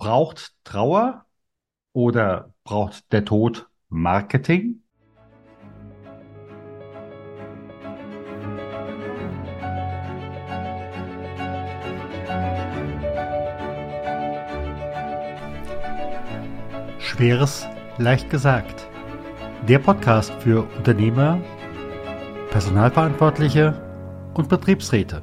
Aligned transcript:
Braucht 0.00 0.54
Trauer 0.62 1.26
oder 1.92 2.54
braucht 2.62 3.12
der 3.12 3.24
Tod 3.24 3.68
Marketing? 3.88 4.84
Schweres 17.00 17.66
leicht 17.98 18.30
gesagt. 18.30 18.88
Der 19.66 19.80
Podcast 19.80 20.32
für 20.34 20.62
Unternehmer, 20.76 21.40
Personalverantwortliche 22.50 24.30
und 24.34 24.48
Betriebsräte 24.48 25.22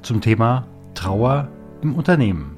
zum 0.00 0.22
Thema 0.22 0.66
Trauer 0.94 1.48
im 1.82 1.94
Unternehmen. 1.94 2.57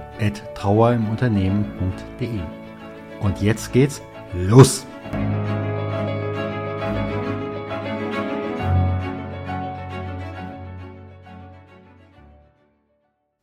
trauerimunternehmen.de. 0.29 2.39
Und 3.21 3.41
jetzt 3.41 3.73
geht's 3.73 4.01
los! 4.33 4.85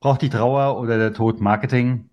Braucht 0.00 0.22
die 0.22 0.30
Trauer 0.30 0.80
oder 0.80 0.97
der 0.97 1.12
Tod 1.12 1.41
Marketing? 1.41 2.11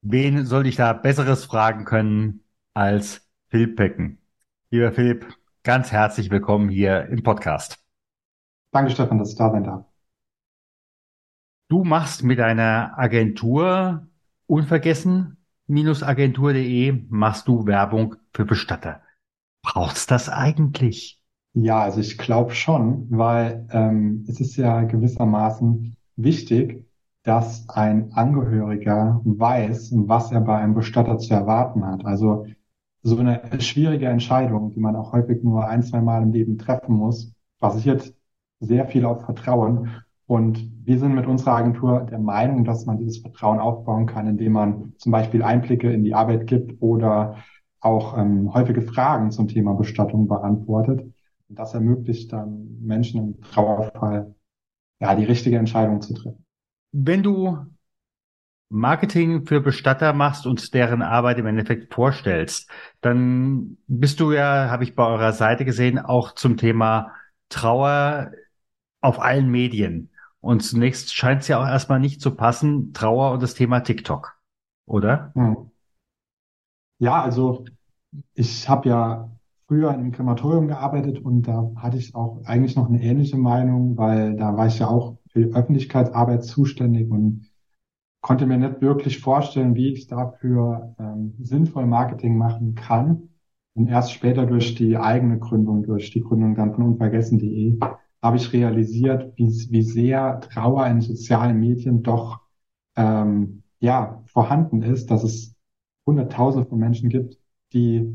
Wen 0.00 0.46
soll 0.46 0.66
ich 0.66 0.76
da 0.76 0.92
Besseres 0.92 1.44
fragen 1.44 1.84
können 1.84 2.44
als 2.72 3.28
Philipp 3.48 3.76
Pecken? 3.76 4.22
Lieber 4.70 4.92
Philipp, 4.92 5.26
ganz 5.64 5.90
herzlich 5.90 6.30
willkommen 6.30 6.68
hier 6.68 7.06
im 7.06 7.22
Podcast. 7.22 7.84
Danke, 8.70 8.92
Stefan, 8.92 9.18
dass 9.18 9.32
ich 9.32 9.36
da 9.36 9.50
sein 9.50 9.64
darf. 9.64 9.89
Du 11.70 11.84
machst 11.84 12.22
mit 12.24 12.38
deiner 12.40 12.98
Agentur 12.98 14.08
unvergessen-agentur.de 14.46 17.04
machst 17.08 17.46
du 17.46 17.64
Werbung 17.64 18.16
für 18.34 18.44
Bestatter. 18.44 19.02
Braucht's 19.62 20.08
das 20.08 20.28
eigentlich? 20.28 21.22
Ja, 21.54 21.82
also 21.82 22.00
ich 22.00 22.18
glaube 22.18 22.56
schon, 22.56 23.06
weil 23.10 23.68
ähm, 23.70 24.24
es 24.26 24.40
ist 24.40 24.56
ja 24.56 24.82
gewissermaßen 24.82 25.94
wichtig, 26.16 26.88
dass 27.22 27.68
ein 27.68 28.14
Angehöriger 28.14 29.20
weiß, 29.22 29.92
was 29.94 30.32
er 30.32 30.40
bei 30.40 30.58
einem 30.58 30.74
Bestatter 30.74 31.18
zu 31.18 31.34
erwarten 31.34 31.86
hat. 31.86 32.04
Also 32.04 32.48
so 33.02 33.16
eine 33.16 33.60
schwierige 33.60 34.08
Entscheidung, 34.08 34.72
die 34.72 34.80
man 34.80 34.96
auch 34.96 35.12
häufig 35.12 35.44
nur 35.44 35.68
ein, 35.68 35.84
zwei 35.84 36.00
Mal 36.00 36.24
im 36.24 36.32
Leben 36.32 36.58
treffen 36.58 36.96
muss, 36.96 37.32
basiert 37.60 38.12
sehr 38.58 38.88
viel 38.88 39.04
auf 39.04 39.24
Vertrauen. 39.24 40.02
Und 40.30 40.70
wir 40.86 41.00
sind 41.00 41.16
mit 41.16 41.26
unserer 41.26 41.56
Agentur 41.56 42.06
der 42.08 42.20
Meinung, 42.20 42.64
dass 42.64 42.86
man 42.86 42.98
dieses 42.98 43.18
Vertrauen 43.18 43.58
aufbauen 43.58 44.06
kann, 44.06 44.28
indem 44.28 44.52
man 44.52 44.92
zum 44.96 45.10
Beispiel 45.10 45.42
Einblicke 45.42 45.92
in 45.92 46.04
die 46.04 46.14
Arbeit 46.14 46.46
gibt 46.46 46.80
oder 46.80 47.42
auch 47.80 48.16
ähm, 48.16 48.54
häufige 48.54 48.80
Fragen 48.80 49.32
zum 49.32 49.48
Thema 49.48 49.74
Bestattung 49.74 50.28
beantwortet. 50.28 51.00
Und 51.00 51.58
das 51.58 51.74
ermöglicht 51.74 52.32
dann 52.32 52.78
Menschen 52.80 53.20
im 53.20 53.40
Trauerfall, 53.40 54.32
ja, 55.00 55.16
die 55.16 55.24
richtige 55.24 55.58
Entscheidung 55.58 56.00
zu 56.00 56.14
treffen. 56.14 56.44
Wenn 56.92 57.24
du 57.24 57.58
Marketing 58.68 59.46
für 59.46 59.60
Bestatter 59.60 60.12
machst 60.12 60.46
und 60.46 60.74
deren 60.74 61.02
Arbeit 61.02 61.40
im 61.40 61.46
Endeffekt 61.46 61.92
vorstellst, 61.92 62.70
dann 63.00 63.78
bist 63.88 64.20
du 64.20 64.30
ja, 64.30 64.70
habe 64.70 64.84
ich 64.84 64.94
bei 64.94 65.04
eurer 65.04 65.32
Seite 65.32 65.64
gesehen, 65.64 65.98
auch 65.98 66.36
zum 66.36 66.56
Thema 66.56 67.10
Trauer 67.48 68.30
auf 69.00 69.20
allen 69.20 69.50
Medien 69.50 70.09
und 70.40 70.62
zunächst 70.62 71.14
scheint 71.14 71.42
es 71.42 71.48
ja 71.48 71.60
auch 71.60 71.66
erstmal 71.66 72.00
nicht 72.00 72.20
zu 72.20 72.34
passen, 72.34 72.92
Trauer 72.92 73.32
und 73.32 73.42
das 73.42 73.54
Thema 73.54 73.80
TikTok, 73.80 74.38
oder? 74.86 75.32
Hm. 75.34 75.70
Ja, 76.98 77.22
also 77.22 77.64
ich 78.34 78.68
habe 78.68 78.88
ja 78.88 79.30
früher 79.66 79.90
in 79.90 80.00
einem 80.00 80.12
Krematorium 80.12 80.68
gearbeitet 80.68 81.24
und 81.24 81.42
da 81.42 81.70
hatte 81.76 81.96
ich 81.96 82.14
auch 82.14 82.42
eigentlich 82.44 82.76
noch 82.76 82.88
eine 82.88 83.02
ähnliche 83.02 83.36
Meinung, 83.36 83.96
weil 83.96 84.36
da 84.36 84.56
war 84.56 84.66
ich 84.66 84.78
ja 84.78 84.88
auch 84.88 85.16
für 85.30 85.44
die 85.44 85.54
Öffentlichkeitsarbeit 85.54 86.44
zuständig 86.44 87.10
und 87.10 87.50
konnte 88.20 88.46
mir 88.46 88.58
nicht 88.58 88.80
wirklich 88.80 89.20
vorstellen, 89.20 89.74
wie 89.74 89.92
ich 89.92 90.06
dafür 90.06 90.94
ähm, 90.98 91.34
sinnvoll 91.38 91.86
Marketing 91.86 92.36
machen 92.36 92.74
kann. 92.74 93.28
Und 93.74 93.88
erst 93.88 94.12
später 94.12 94.46
durch 94.46 94.74
die 94.74 94.96
eigene 94.96 95.38
Gründung, 95.38 95.84
durch 95.84 96.10
die 96.10 96.20
Gründung 96.20 96.54
dann 96.54 96.74
von 96.74 96.84
unvergessen.de, 96.84 97.78
habe 98.22 98.36
ich 98.36 98.52
realisiert, 98.52 99.32
wie, 99.36 99.48
wie 99.70 99.82
sehr 99.82 100.40
Trauer 100.40 100.86
in 100.86 101.00
sozialen 101.00 101.58
Medien 101.58 102.02
doch 102.02 102.40
ähm, 102.96 103.62
ja 103.78 104.22
vorhanden 104.26 104.82
ist, 104.82 105.10
dass 105.10 105.24
es 105.24 105.54
Hunderttausende 106.06 106.68
von 106.68 106.78
Menschen 106.78 107.08
gibt, 107.08 107.38
die 107.72 108.14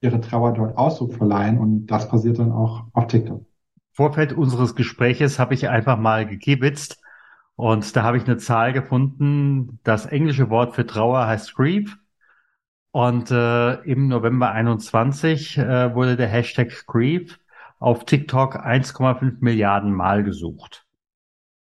ihre 0.00 0.20
Trauer 0.20 0.52
dort 0.52 0.76
Ausdruck 0.76 1.14
verleihen 1.14 1.58
und 1.58 1.86
das 1.86 2.08
passiert 2.08 2.38
dann 2.38 2.52
auch 2.52 2.84
auf 2.92 3.06
TikTok. 3.06 3.44
Vorfeld 3.92 4.32
unseres 4.32 4.74
Gespräches 4.74 5.38
habe 5.38 5.54
ich 5.54 5.68
einfach 5.68 5.98
mal 5.98 6.26
gekibitzt 6.26 7.00
und 7.56 7.94
da 7.94 8.02
habe 8.02 8.16
ich 8.16 8.24
eine 8.24 8.38
Zahl 8.38 8.72
gefunden. 8.72 9.78
Das 9.84 10.06
englische 10.06 10.50
Wort 10.50 10.74
für 10.74 10.86
Trauer 10.86 11.26
heißt 11.26 11.54
Grief. 11.54 11.96
Und 12.90 13.30
äh, 13.30 13.74
im 13.82 14.08
November 14.08 14.52
21 14.52 15.58
äh, 15.58 15.94
wurde 15.94 16.16
der 16.16 16.28
Hashtag 16.28 16.86
Grief 16.86 17.40
auf 17.78 18.04
TikTok 18.04 18.56
1,5 18.56 19.36
Milliarden 19.40 19.92
Mal 19.92 20.24
gesucht. 20.24 20.86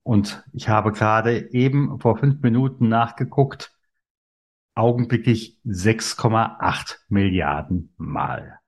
Und 0.02 0.44
ich 0.52 0.68
habe 0.68 0.92
gerade 0.92 1.52
eben 1.52 1.98
vor 1.98 2.16
fünf 2.16 2.40
Minuten 2.40 2.88
nachgeguckt, 2.88 3.74
augenblicklich 4.76 5.58
6,8 5.66 6.98
Milliarden 7.08 7.92
Mal. 7.96 8.60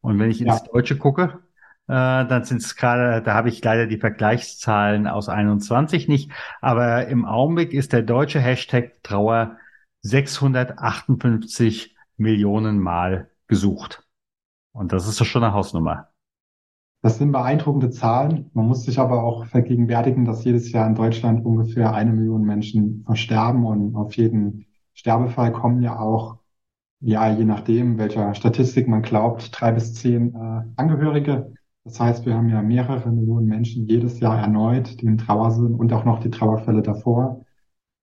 Und 0.00 0.18
wenn 0.18 0.30
ich 0.30 0.40
ins 0.40 0.60
ja. 0.60 0.66
Deutsche 0.72 0.98
gucke, 0.98 1.40
äh, 1.86 2.26
dann 2.26 2.44
sind 2.44 2.62
es 2.62 2.76
gerade, 2.76 3.22
da 3.22 3.34
habe 3.34 3.48
ich 3.48 3.64
leider 3.64 3.86
die 3.86 3.96
Vergleichszahlen 3.96 5.06
aus 5.06 5.30
21 5.30 6.06
nicht, 6.06 6.30
aber 6.60 7.08
im 7.08 7.24
Augenblick 7.24 7.72
ist 7.72 7.94
der 7.94 8.02
deutsche 8.02 8.40
Hashtag 8.40 9.02
Trauer 9.02 9.56
658 10.02 11.96
Millionen 12.18 12.78
Mal 12.78 13.30
gesucht. 13.46 14.04
Und 14.72 14.92
das 14.92 15.08
ist 15.08 15.20
doch 15.20 15.24
schon 15.24 15.44
eine 15.44 15.54
Hausnummer. 15.54 16.10
Das 17.00 17.18
sind 17.18 17.30
beeindruckende 17.30 17.90
Zahlen. 17.90 18.50
Man 18.54 18.66
muss 18.66 18.84
sich 18.84 18.98
aber 18.98 19.22
auch 19.22 19.46
vergegenwärtigen, 19.46 20.24
dass 20.24 20.44
jedes 20.44 20.72
Jahr 20.72 20.86
in 20.88 20.96
Deutschland 20.96 21.44
ungefähr 21.44 21.94
eine 21.94 22.12
Million 22.12 22.42
Menschen 22.42 23.04
versterben 23.04 23.64
und 23.64 23.94
auf 23.94 24.16
jeden 24.16 24.66
Sterbefall 24.94 25.52
kommen 25.52 25.80
ja 25.80 26.00
auch, 26.00 26.38
ja, 27.00 27.30
je 27.30 27.44
nachdem, 27.44 27.98
welcher 27.98 28.34
Statistik 28.34 28.88
man 28.88 29.02
glaubt, 29.02 29.50
drei 29.52 29.70
bis 29.70 29.94
zehn 29.94 30.34
äh, 30.34 30.62
Angehörige. 30.74 31.52
Das 31.84 32.00
heißt, 32.00 32.26
wir 32.26 32.34
haben 32.34 32.48
ja 32.48 32.62
mehrere 32.62 33.10
Millionen 33.10 33.46
Menschen 33.46 33.86
jedes 33.86 34.18
Jahr 34.18 34.36
erneut, 34.36 35.00
die 35.00 35.06
in 35.06 35.18
Trauer 35.18 35.52
sind 35.52 35.76
und 35.76 35.92
auch 35.92 36.04
noch 36.04 36.18
die 36.18 36.30
Trauerfälle 36.30 36.82
davor. 36.82 37.44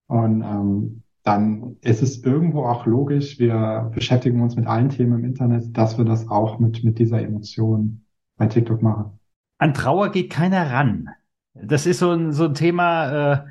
Und 0.08 0.42
ähm, 0.42 1.04
dann 1.24 1.76
ist 1.82 2.02
es 2.02 2.24
irgendwo 2.24 2.64
auch 2.64 2.86
logisch, 2.86 3.40
wir 3.40 3.92
beschäftigen 3.94 4.42
uns 4.42 4.56
mit 4.56 4.68
allen 4.68 4.90
Themen 4.90 5.20
im 5.20 5.26
Internet, 5.26 5.78
dass 5.78 5.98
wir 5.98 6.06
das 6.06 6.30
auch 6.30 6.60
mit, 6.60 6.84
mit 6.86 6.98
dieser 6.98 7.22
Emotion 7.22 8.05
bei 8.38 8.48
TikTok 8.48 8.82
mache. 8.82 9.12
An 9.58 9.74
Trauer 9.74 10.12
geht 10.12 10.32
keiner 10.32 10.72
ran. 10.72 11.10
Das 11.54 11.86
ist 11.86 12.00
so 12.00 12.12
ein, 12.12 12.34
so 12.34 12.46
ein 12.46 12.54
Thema, 12.54 13.34
äh, 13.34 13.46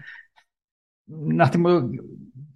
nach 1.06 1.50
dem 1.50 2.00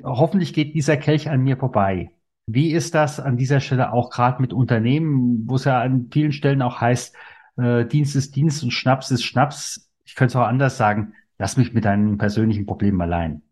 hoffentlich 0.03 0.53
geht 0.53 0.75
dieser 0.75 0.97
Kelch 0.97 1.29
an 1.31 1.43
mir 1.43 1.57
vorbei. 1.57 2.13
Wie 2.47 2.73
ist 2.73 2.95
das 2.95 3.21
an 3.21 3.37
dieser 3.37 3.61
Stelle 3.61 3.93
auch 3.93 4.11
gerade 4.11 4.41
mit 4.41 4.53
Unternehmen, 4.53 5.45
wo 5.47 5.57
es 5.57 5.65
ja 5.65 5.81
an 5.81 6.09
vielen 6.11 6.33
Stellen 6.33 6.63
auch 6.63 6.81
heißt, 6.81 7.15
äh, 7.57 7.85
Dienst 7.87 8.17
ist 8.17 8.37
Dienst 8.37 8.63
und 8.63 8.71
Schnaps 8.71 9.11
ist 9.11 9.25
Schnaps. 9.25 9.91
Ich 10.05 10.15
könnte 10.15 10.33
es 10.33 10.37
auch 10.37 10.47
anders 10.47 10.77
sagen, 10.77 11.13
lass 11.39 11.57
mich 11.57 11.75
mit 11.75 11.85
deinen 11.85 12.17
persönlichen 12.17 12.67
Problemen 12.67 13.01
allein. 13.01 13.43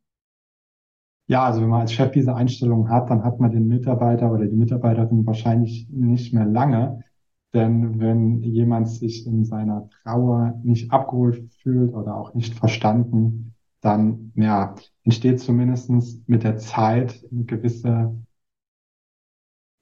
Ja, 1.28 1.44
also 1.44 1.60
wenn 1.60 1.68
man 1.68 1.80
als 1.80 1.92
Chef 1.92 2.12
diese 2.12 2.34
Einstellung 2.34 2.88
hat, 2.88 3.10
dann 3.10 3.24
hat 3.24 3.40
man 3.40 3.50
den 3.50 3.66
Mitarbeiter 3.66 4.30
oder 4.30 4.46
die 4.46 4.56
Mitarbeiterin 4.56 5.26
wahrscheinlich 5.26 5.88
nicht 5.90 6.32
mehr 6.32 6.46
lange. 6.46 7.02
Denn 7.56 8.00
wenn 8.00 8.42
jemand 8.42 8.86
sich 8.86 9.26
in 9.26 9.46
seiner 9.46 9.88
Trauer 10.02 10.60
nicht 10.62 10.92
abgeholt 10.92 11.50
fühlt 11.62 11.94
oder 11.94 12.14
auch 12.14 12.34
nicht 12.34 12.52
verstanden, 12.52 13.54
dann 13.80 14.30
ja, 14.34 14.74
entsteht 15.04 15.40
zumindest 15.40 15.90
mit 16.28 16.44
der 16.44 16.58
Zeit 16.58 17.24
eine 17.32 17.44
gewisse 17.44 18.14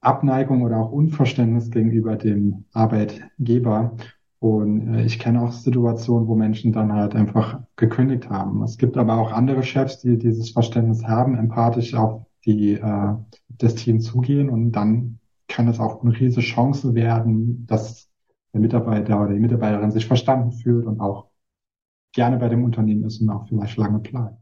Abneigung 0.00 0.62
oder 0.62 0.78
auch 0.78 0.92
Unverständnis 0.92 1.72
gegenüber 1.72 2.14
dem 2.14 2.66
Arbeitgeber. 2.72 3.96
Und 4.38 4.94
äh, 4.94 5.04
ich 5.04 5.18
kenne 5.18 5.42
auch 5.42 5.50
Situationen, 5.50 6.28
wo 6.28 6.36
Menschen 6.36 6.72
dann 6.72 6.92
halt 6.92 7.16
einfach 7.16 7.60
gekündigt 7.74 8.30
haben. 8.30 8.62
Es 8.62 8.78
gibt 8.78 8.96
aber 8.96 9.18
auch 9.18 9.32
andere 9.32 9.64
Chefs, 9.64 9.98
die 9.98 10.16
dieses 10.16 10.50
Verständnis 10.50 11.04
haben, 11.08 11.36
empathisch 11.36 11.94
auf 11.94 12.24
die, 12.44 12.74
äh, 12.74 13.14
das 13.48 13.74
Team 13.74 13.98
zugehen 13.98 14.48
und 14.48 14.70
dann 14.70 15.18
kann 15.48 15.68
es 15.68 15.80
auch 15.80 16.02
eine 16.02 16.18
riesige 16.18 16.42
Chance 16.42 16.94
werden, 16.94 17.66
dass 17.66 18.10
der 18.52 18.60
Mitarbeiter 18.60 19.20
oder 19.20 19.32
die 19.32 19.40
Mitarbeiterin 19.40 19.90
sich 19.90 20.06
verstanden 20.06 20.52
fühlt 20.52 20.86
und 20.86 21.00
auch 21.00 21.28
gerne 22.12 22.38
bei 22.38 22.48
dem 22.48 22.64
Unternehmen 22.64 23.04
ist 23.04 23.20
und 23.20 23.30
auch 23.30 23.48
vielleicht 23.48 23.76
lange 23.76 23.98
bleibt. 23.98 24.38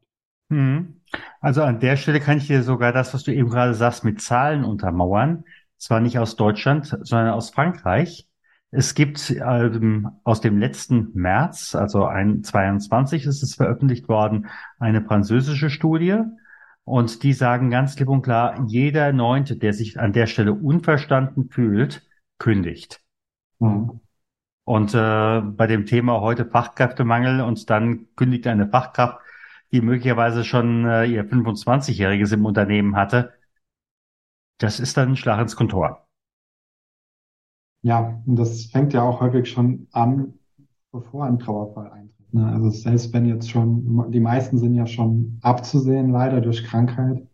Mhm. 0.50 1.00
Also 1.40 1.62
an 1.62 1.80
der 1.80 1.96
Stelle 1.96 2.20
kann 2.20 2.38
ich 2.38 2.46
dir 2.46 2.62
sogar 2.62 2.92
das, 2.92 3.14
was 3.14 3.24
du 3.24 3.32
eben 3.32 3.48
gerade 3.48 3.74
sagst, 3.74 4.04
mit 4.04 4.20
Zahlen 4.20 4.64
untermauern. 4.64 5.44
Zwar 5.78 6.00
nicht 6.00 6.18
aus 6.18 6.36
Deutschland, 6.36 6.86
sondern 7.02 7.30
aus 7.30 7.50
Frankreich. 7.50 8.28
Es 8.70 8.94
gibt 8.94 9.30
ähm, 9.30 10.08
aus 10.24 10.40
dem 10.40 10.58
letzten 10.58 11.10
März, 11.14 11.74
also 11.74 12.06
ein 12.06 12.42
22 12.42 13.26
ist 13.26 13.42
es 13.42 13.54
veröffentlicht 13.54 14.08
worden, 14.08 14.46
eine 14.78 15.02
französische 15.02 15.68
Studie. 15.68 16.18
Und 16.84 17.22
die 17.22 17.32
sagen 17.32 17.70
ganz 17.70 17.96
klipp 17.96 18.08
und 18.08 18.22
klar, 18.22 18.64
jeder 18.66 19.12
Neunte, 19.12 19.56
der 19.56 19.72
sich 19.72 20.00
an 20.00 20.12
der 20.12 20.26
Stelle 20.26 20.52
unverstanden 20.52 21.48
fühlt, 21.48 22.06
kündigt. 22.38 23.00
Mhm. 23.60 24.00
Und 24.64 24.94
äh, 24.94 25.40
bei 25.40 25.66
dem 25.66 25.86
Thema 25.86 26.20
heute 26.20 26.44
Fachkräftemangel 26.44 27.40
und 27.40 27.68
dann 27.70 28.06
kündigt 28.14 28.46
eine 28.46 28.68
Fachkraft, 28.68 29.18
die 29.72 29.80
möglicherweise 29.80 30.44
schon 30.44 30.84
äh, 30.84 31.06
ihr 31.06 31.24
25-Jähriges 31.24 32.32
im 32.32 32.44
Unternehmen 32.44 32.96
hatte, 32.96 33.32
das 34.58 34.78
ist 34.78 34.96
dann 34.96 35.10
ein 35.10 35.16
Schlag 35.16 35.40
ins 35.40 35.56
Kontor. 35.56 36.06
Ja, 37.82 38.22
und 38.26 38.36
das 38.36 38.66
fängt 38.66 38.92
ja 38.92 39.02
auch 39.02 39.20
häufig 39.20 39.50
schon 39.50 39.88
an, 39.90 40.38
bevor 40.92 41.26
ein 41.26 41.40
Trauerfall 41.40 41.90
eintritt. 41.90 42.11
Ne? 42.32 42.46
Also 42.46 42.70
selbst 42.70 43.12
wenn 43.12 43.26
jetzt 43.26 43.50
schon, 43.50 44.10
die 44.10 44.20
meisten 44.20 44.58
sind 44.58 44.74
ja 44.74 44.86
schon 44.86 45.38
abzusehen, 45.42 46.10
leider 46.10 46.40
durch 46.40 46.64
Krankheit. 46.64 47.26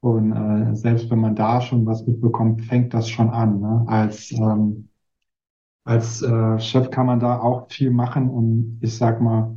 Und 0.00 0.32
äh, 0.32 0.74
selbst 0.76 1.10
wenn 1.10 1.20
man 1.20 1.34
da 1.34 1.60
schon 1.60 1.86
was 1.86 2.06
mitbekommt, 2.06 2.62
fängt 2.62 2.92
das 2.94 3.08
schon 3.08 3.30
an. 3.30 3.60
Ne? 3.60 3.84
Als 3.86 4.32
ähm, 4.32 4.88
als 5.84 6.22
äh, 6.22 6.58
Chef 6.58 6.90
kann 6.90 7.06
man 7.06 7.20
da 7.20 7.40
auch 7.40 7.70
viel 7.70 7.90
machen 7.90 8.30
und 8.30 8.78
ich 8.80 8.96
sag 8.96 9.20
mal, 9.20 9.54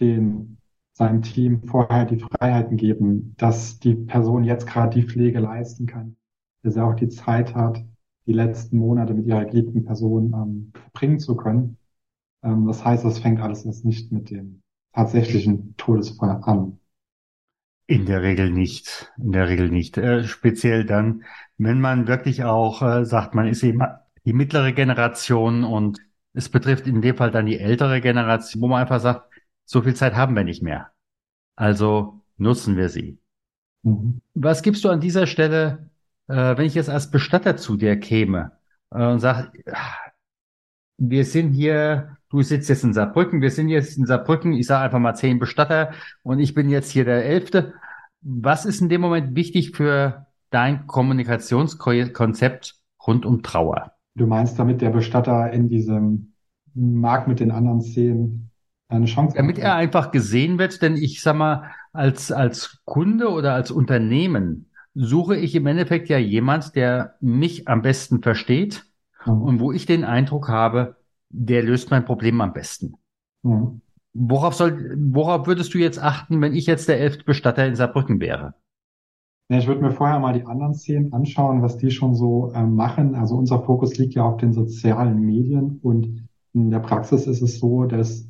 den 0.00 0.58
seinem 0.92 1.22
Team 1.22 1.62
vorher 1.62 2.04
die 2.04 2.18
Freiheiten 2.18 2.76
geben, 2.76 3.34
dass 3.38 3.78
die 3.78 3.94
Person 3.94 4.44
jetzt 4.44 4.66
gerade 4.66 5.00
die 5.00 5.06
Pflege 5.06 5.38
leisten 5.38 5.86
kann, 5.86 6.16
dass 6.62 6.76
er 6.76 6.86
auch 6.86 6.94
die 6.94 7.08
Zeit 7.08 7.54
hat, 7.54 7.82
die 8.26 8.32
letzten 8.32 8.78
Monate 8.78 9.14
mit 9.14 9.26
ihrer 9.26 9.44
geliebten 9.44 9.84
Person 9.84 10.32
ähm, 10.34 10.72
verbringen 10.74 11.20
zu 11.20 11.36
können. 11.36 11.78
Ähm, 12.42 12.66
das 12.66 12.84
heißt, 12.84 13.04
das 13.04 13.18
fängt 13.18 13.40
alles 13.40 13.64
erst 13.64 13.84
nicht 13.84 14.12
mit 14.12 14.30
dem 14.30 14.62
tatsächlichen 14.92 15.74
Todesfall 15.76 16.40
an. 16.42 16.78
In 17.86 18.06
der 18.06 18.22
Regel 18.22 18.50
nicht. 18.50 19.12
In 19.18 19.32
der 19.32 19.48
Regel 19.48 19.68
nicht. 19.68 19.98
Äh, 19.98 20.24
speziell 20.24 20.84
dann, 20.84 21.24
wenn 21.58 21.80
man 21.80 22.06
wirklich 22.06 22.44
auch 22.44 22.82
äh, 22.82 23.04
sagt, 23.04 23.34
man 23.34 23.48
ist 23.48 23.62
eben 23.62 23.82
die 24.24 24.32
mittlere 24.32 24.72
Generation 24.72 25.64
und 25.64 25.98
es 26.32 26.48
betrifft 26.48 26.86
in 26.86 27.02
dem 27.02 27.16
Fall 27.16 27.30
dann 27.30 27.46
die 27.46 27.58
ältere 27.58 28.00
Generation, 28.00 28.62
wo 28.62 28.68
man 28.68 28.82
einfach 28.82 29.00
sagt, 29.00 29.28
so 29.64 29.82
viel 29.82 29.94
Zeit 29.94 30.14
haben 30.14 30.36
wir 30.36 30.44
nicht 30.44 30.62
mehr. 30.62 30.92
Also 31.56 32.22
nutzen 32.36 32.76
wir 32.76 32.88
sie. 32.88 33.18
Mhm. 33.82 34.20
Was 34.34 34.62
gibst 34.62 34.84
du 34.84 34.88
an 34.88 35.00
dieser 35.00 35.26
Stelle, 35.26 35.90
äh, 36.28 36.56
wenn 36.56 36.66
ich 36.66 36.74
jetzt 36.74 36.90
als 36.90 37.10
Bestatter 37.10 37.56
zu 37.56 37.76
dir 37.76 37.98
käme 37.98 38.52
äh, 38.90 39.04
und 39.04 39.20
sage, 39.20 39.52
wir 40.98 41.24
sind 41.24 41.52
hier, 41.52 42.18
du 42.30 42.42
sitzt 42.42 42.68
jetzt 42.68 42.84
in 42.84 42.92
Saarbrücken, 42.92 43.42
wir 43.42 43.50
sind 43.50 43.68
jetzt 43.68 43.98
in 43.98 44.06
Saarbrücken, 44.06 44.52
ich 44.52 44.66
sage 44.66 44.84
einfach 44.84 44.98
mal 44.98 45.14
zehn 45.14 45.38
Bestatter 45.38 45.90
und 46.22 46.38
ich 46.38 46.54
bin 46.54 46.70
jetzt 46.70 46.90
hier 46.90 47.04
der 47.04 47.24
Elfte. 47.24 47.74
Was 48.22 48.64
ist 48.64 48.80
in 48.80 48.88
dem 48.88 49.00
Moment 49.00 49.34
wichtig 49.34 49.72
für 49.72 50.26
dein 50.50 50.86
Kommunikationskonzept 50.86 52.76
rund 53.06 53.26
um 53.26 53.42
Trauer? 53.42 53.92
Du 54.14 54.26
meinst, 54.26 54.58
damit 54.58 54.80
der 54.80 54.90
Bestatter 54.90 55.52
in 55.52 55.68
diesem 55.68 56.32
Markt 56.74 57.28
mit 57.28 57.40
den 57.40 57.50
anderen 57.50 57.80
Szenen 57.80 58.50
eine 58.88 59.06
Chance 59.06 59.34
hat? 59.34 59.38
Damit 59.38 59.58
er 59.58 59.74
einfach 59.74 60.10
gesehen 60.10 60.58
wird, 60.58 60.82
denn 60.82 60.96
ich 60.96 61.22
sag 61.22 61.36
mal, 61.36 61.70
als, 61.92 62.30
als 62.30 62.80
Kunde 62.84 63.30
oder 63.30 63.54
als 63.54 63.70
Unternehmen 63.70 64.70
suche 64.94 65.36
ich 65.36 65.54
im 65.54 65.66
Endeffekt 65.66 66.08
ja 66.08 66.18
jemand, 66.18 66.74
der 66.76 67.14
mich 67.20 67.68
am 67.68 67.82
besten 67.82 68.22
versteht 68.22 68.84
mhm. 69.24 69.42
und 69.42 69.60
wo 69.60 69.72
ich 69.72 69.86
den 69.86 70.04
Eindruck 70.04 70.48
habe, 70.48 70.96
der 71.30 71.62
löst 71.62 71.90
mein 71.90 72.04
Problem 72.04 72.40
am 72.40 72.52
besten. 72.52 72.94
Mhm. 73.42 73.80
Worauf 74.12 74.54
soll, 74.54 74.96
worauf 74.98 75.46
würdest 75.46 75.72
du 75.72 75.78
jetzt 75.78 76.02
achten, 76.02 76.40
wenn 76.40 76.54
ich 76.54 76.66
jetzt 76.66 76.88
der 76.88 77.00
elfte 77.00 77.24
Bestatter 77.24 77.66
in 77.66 77.76
Saarbrücken 77.76 78.20
wäre? 78.20 78.54
Ja, 79.48 79.58
ich 79.58 79.66
würde 79.66 79.82
mir 79.82 79.92
vorher 79.92 80.18
mal 80.18 80.32
die 80.32 80.46
anderen 80.46 80.74
Szenen 80.74 81.12
anschauen, 81.12 81.62
was 81.62 81.76
die 81.76 81.90
schon 81.90 82.14
so 82.14 82.52
äh, 82.52 82.62
machen. 82.62 83.14
Also 83.14 83.36
unser 83.36 83.60
Fokus 83.60 83.98
liegt 83.98 84.14
ja 84.14 84.24
auf 84.24 84.36
den 84.36 84.52
sozialen 84.52 85.20
Medien 85.20 85.78
und 85.82 86.28
in 86.52 86.70
der 86.70 86.80
Praxis 86.80 87.26
ist 87.26 87.42
es 87.42 87.58
so, 87.58 87.84
dass 87.84 88.28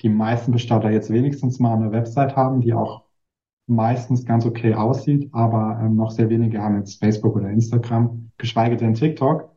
die 0.00 0.08
meisten 0.08 0.52
Bestatter 0.52 0.90
jetzt 0.90 1.10
wenigstens 1.10 1.58
mal 1.58 1.74
eine 1.74 1.92
Website 1.92 2.36
haben, 2.36 2.60
die 2.60 2.74
auch 2.74 3.02
meistens 3.66 4.24
ganz 4.24 4.44
okay 4.46 4.74
aussieht, 4.74 5.28
aber 5.32 5.80
ähm, 5.82 5.96
noch 5.96 6.10
sehr 6.10 6.28
wenige 6.28 6.60
haben 6.60 6.76
jetzt 6.76 6.98
Facebook 6.98 7.36
oder 7.36 7.50
Instagram, 7.50 8.30
geschweige 8.38 8.76
denn 8.76 8.94
TikTok. 8.94 9.51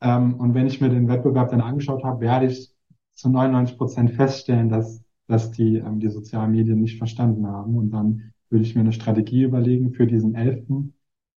Ähm, 0.00 0.34
und 0.34 0.54
wenn 0.54 0.66
ich 0.66 0.80
mir 0.80 0.88
den 0.90 1.08
Wettbewerb 1.08 1.50
dann 1.50 1.60
angeschaut 1.60 2.04
habe, 2.04 2.20
werde 2.20 2.46
ich 2.46 2.72
zu 3.12 3.28
99 3.28 3.78
Prozent 3.78 4.10
feststellen, 4.12 4.68
dass, 4.68 5.02
dass 5.26 5.50
die 5.52 5.76
ähm, 5.76 6.00
die 6.00 6.08
sozialen 6.08 6.52
Medien 6.52 6.80
nicht 6.80 6.98
verstanden 6.98 7.46
haben 7.46 7.76
und 7.76 7.90
dann 7.90 8.32
würde 8.50 8.64
ich 8.64 8.74
mir 8.74 8.82
eine 8.82 8.92
Strategie 8.92 9.42
überlegen 9.42 9.92
für 9.92 10.06
diesen 10.06 10.34
Elften 10.34 10.94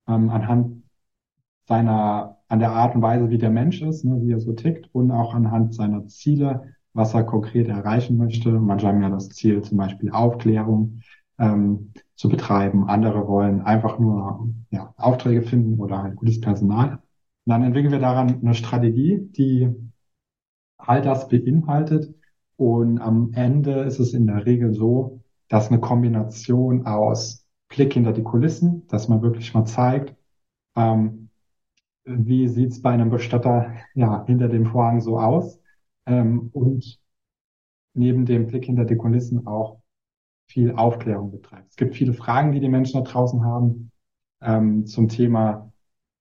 ähm, 0.07 0.29
anhand 0.29 0.83
seiner, 1.67 2.37
an 2.47 2.59
der 2.59 2.71
Art 2.71 2.95
und 2.95 3.01
Weise, 3.01 3.29
wie 3.29 3.37
der 3.37 3.49
Mensch 3.49 3.81
ist, 3.81 4.05
ne, 4.05 4.21
wie 4.21 4.31
er 4.31 4.39
so 4.39 4.53
tickt 4.53 4.89
und 4.93 5.11
auch 5.11 5.33
anhand 5.33 5.73
seiner 5.73 6.07
Ziele, 6.07 6.73
was 6.93 7.13
er 7.13 7.23
konkret 7.23 7.67
erreichen 7.67 8.17
möchte. 8.17 8.51
Manche 8.51 8.87
haben 8.87 9.01
ja 9.01 9.09
das 9.09 9.29
Ziel, 9.29 9.61
zum 9.61 9.77
Beispiel 9.77 10.11
Aufklärung 10.11 11.01
ähm, 11.39 11.91
zu 12.15 12.29
betreiben. 12.29 12.87
Andere 12.89 13.27
wollen 13.27 13.61
einfach 13.61 13.99
nur 13.99 14.49
ja, 14.71 14.93
Aufträge 14.97 15.43
finden 15.43 15.79
oder 15.79 16.01
halt 16.03 16.15
gutes 16.15 16.39
Personal. 16.41 16.99
Und 17.47 17.51
dann 17.51 17.63
entwickeln 17.63 17.93
wir 17.93 17.99
daran 17.99 18.41
eine 18.41 18.53
Strategie, 18.53 19.19
die 19.21 19.73
all 20.77 21.01
das 21.01 21.29
beinhaltet. 21.29 22.13
Und 22.57 22.99
am 22.99 23.31
Ende 23.35 23.83
ist 23.83 23.99
es 23.99 24.13
in 24.13 24.27
der 24.27 24.45
Regel 24.45 24.73
so, 24.73 25.21
dass 25.47 25.69
eine 25.69 25.79
Kombination 25.79 26.85
aus 26.85 27.47
Blick 27.69 27.93
hinter 27.93 28.11
die 28.11 28.23
Kulissen, 28.23 28.85
dass 28.87 29.07
man 29.07 29.21
wirklich 29.21 29.53
mal 29.53 29.63
zeigt, 29.63 30.13
ähm, 30.75 31.29
wie 32.03 32.49
sieht's 32.49 32.81
bei 32.81 32.91
einem 32.91 33.11
Bestatter 33.11 33.73
ja 33.93 34.25
hinter 34.25 34.49
dem 34.49 34.65
Vorhang 34.65 34.99
so 34.99 35.17
aus 35.17 35.57
ähm, 36.05 36.49
und 36.51 36.99
neben 37.93 38.25
dem 38.25 38.47
Blick 38.47 38.65
hinter 38.65 38.83
die 38.83 38.97
Kulissen 38.97 39.47
auch 39.47 39.79
viel 40.49 40.73
Aufklärung 40.73 41.31
betreibt. 41.31 41.69
Es 41.69 41.77
gibt 41.77 41.95
viele 41.95 42.13
Fragen, 42.13 42.51
die 42.51 42.59
die 42.59 42.67
Menschen 42.67 43.01
da 43.01 43.09
draußen 43.09 43.41
haben 43.45 43.89
ähm, 44.41 44.85
zum 44.85 45.07
Thema, 45.07 45.71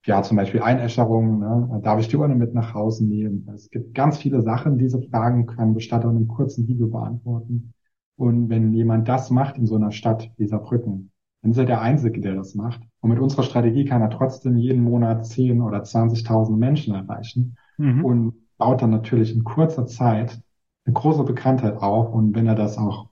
ja 0.07 0.23
zum 0.23 0.37
Beispiel 0.37 0.63
Einäscherung, 0.63 1.41
ne? 1.41 1.81
darf 1.83 2.01
ich 2.01 2.09
die 2.09 2.17
Urne 2.17 2.35
mit 2.35 2.55
nach 2.55 2.75
Hause 2.75 3.05
nehmen? 3.07 3.49
Es 3.55 3.71
gibt 3.71 3.95
ganz 3.95 4.19
viele 4.19 4.43
Sachen, 4.43 4.79
diese 4.79 5.03
Fragen 5.03 5.47
können 5.47 5.75
Bestatter 5.75 6.09
in 6.11 6.17
einem 6.17 6.29
kurzen 6.29 6.67
Video 6.69 6.89
beantworten. 6.89 7.73
Und 8.17 8.49
wenn 8.49 8.73
jemand 8.73 9.09
das 9.09 9.31
macht 9.31 9.59
in 9.59 9.67
so 9.67 9.77
einer 9.77 9.93
Stadt 9.93 10.31
wie 10.37 10.47
Saarbrücken, 10.47 11.11
dann 11.43 11.51
ist 11.51 11.59
er 11.59 11.67
der 11.67 11.83
Einzige, 11.83 12.21
der 12.21 12.35
das 12.35 12.55
macht. 12.55 12.81
Und 13.01 13.11
mit 13.11 13.19
unserer 13.19 13.43
Strategie 13.43 13.85
kann 13.85 14.01
er 14.01 14.11
trotzdem 14.11 14.57
jeden 14.57 14.83
Monat 14.83 15.27
10 15.27 15.61
oder 15.61 15.83
20.000 15.83 16.57
Menschen 16.57 16.95
erreichen 16.95 17.57
mhm. 17.77 18.05
und 18.05 18.35
baut 18.57 18.81
dann 18.83 18.91
natürlich 18.91 19.35
in 19.35 19.45
kurzer 19.45 19.87
Zeit 19.87 20.41
eine 20.87 20.95
große 20.95 21.25
Bekanntheit 21.25 21.77
auf. 21.77 22.13
Und 22.13 22.35
wenn 22.35 22.47
er 22.47 22.55
das 22.55 22.79
auch 22.79 23.11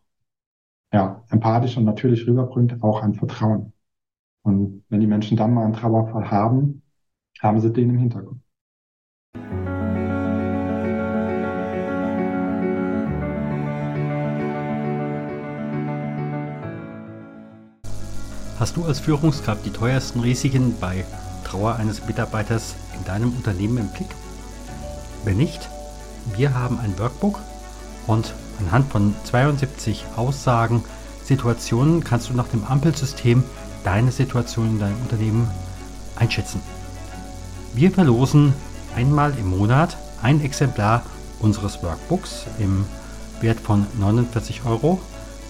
ja, 0.92 1.24
empathisch 1.28 1.76
und 1.76 1.84
natürlich 1.84 2.26
rüberbringt, 2.26 2.82
auch 2.82 3.02
ein 3.02 3.14
Vertrauen. 3.14 3.72
Und 4.42 4.84
wenn 4.88 5.00
die 5.00 5.06
Menschen 5.06 5.36
dann 5.36 5.52
mal 5.52 5.64
einen 5.64 5.72
Trauerfall 5.72 6.30
haben, 6.30 6.82
haben 7.40 7.60
sie 7.60 7.72
den 7.72 7.90
im 7.90 7.98
Hintergrund. 7.98 8.40
Hast 18.58 18.76
du 18.76 18.84
als 18.84 19.00
Führungskraft 19.00 19.66
die 19.66 19.70
teuersten 19.70 20.20
Risiken 20.20 20.74
bei 20.80 21.04
Trauer 21.44 21.74
eines 21.76 22.06
Mitarbeiters 22.06 22.76
in 22.96 23.04
deinem 23.04 23.36
Unternehmen 23.36 23.78
im 23.78 23.88
Blick? 23.88 24.08
Wenn 25.24 25.36
nicht, 25.36 25.68
wir 26.36 26.54
haben 26.54 26.78
ein 26.78 26.98
Workbook 26.98 27.40
und 28.06 28.32
anhand 28.60 28.90
von 28.90 29.14
72 29.24 30.06
Aussagen, 30.16 30.84
Situationen 31.24 32.04
kannst 32.04 32.30
du 32.30 32.34
nach 32.34 32.48
dem 32.48 32.64
Ampelsystem 32.64 33.42
deine 33.82 34.12
Situation 34.12 34.70
in 34.70 34.78
deinem 34.78 35.00
Unternehmen 35.02 35.50
einschätzen. 36.16 36.60
Wir 37.75 37.90
verlosen 37.90 38.54
einmal 38.95 39.37
im 39.37 39.50
Monat 39.50 39.97
ein 40.23 40.40
Exemplar 40.40 41.02
unseres 41.40 41.83
Workbooks 41.83 42.47
im 42.61 42.85
Wert 43.40 43.59
von 43.59 43.85
49 43.99 44.64
Euro 44.64 45.00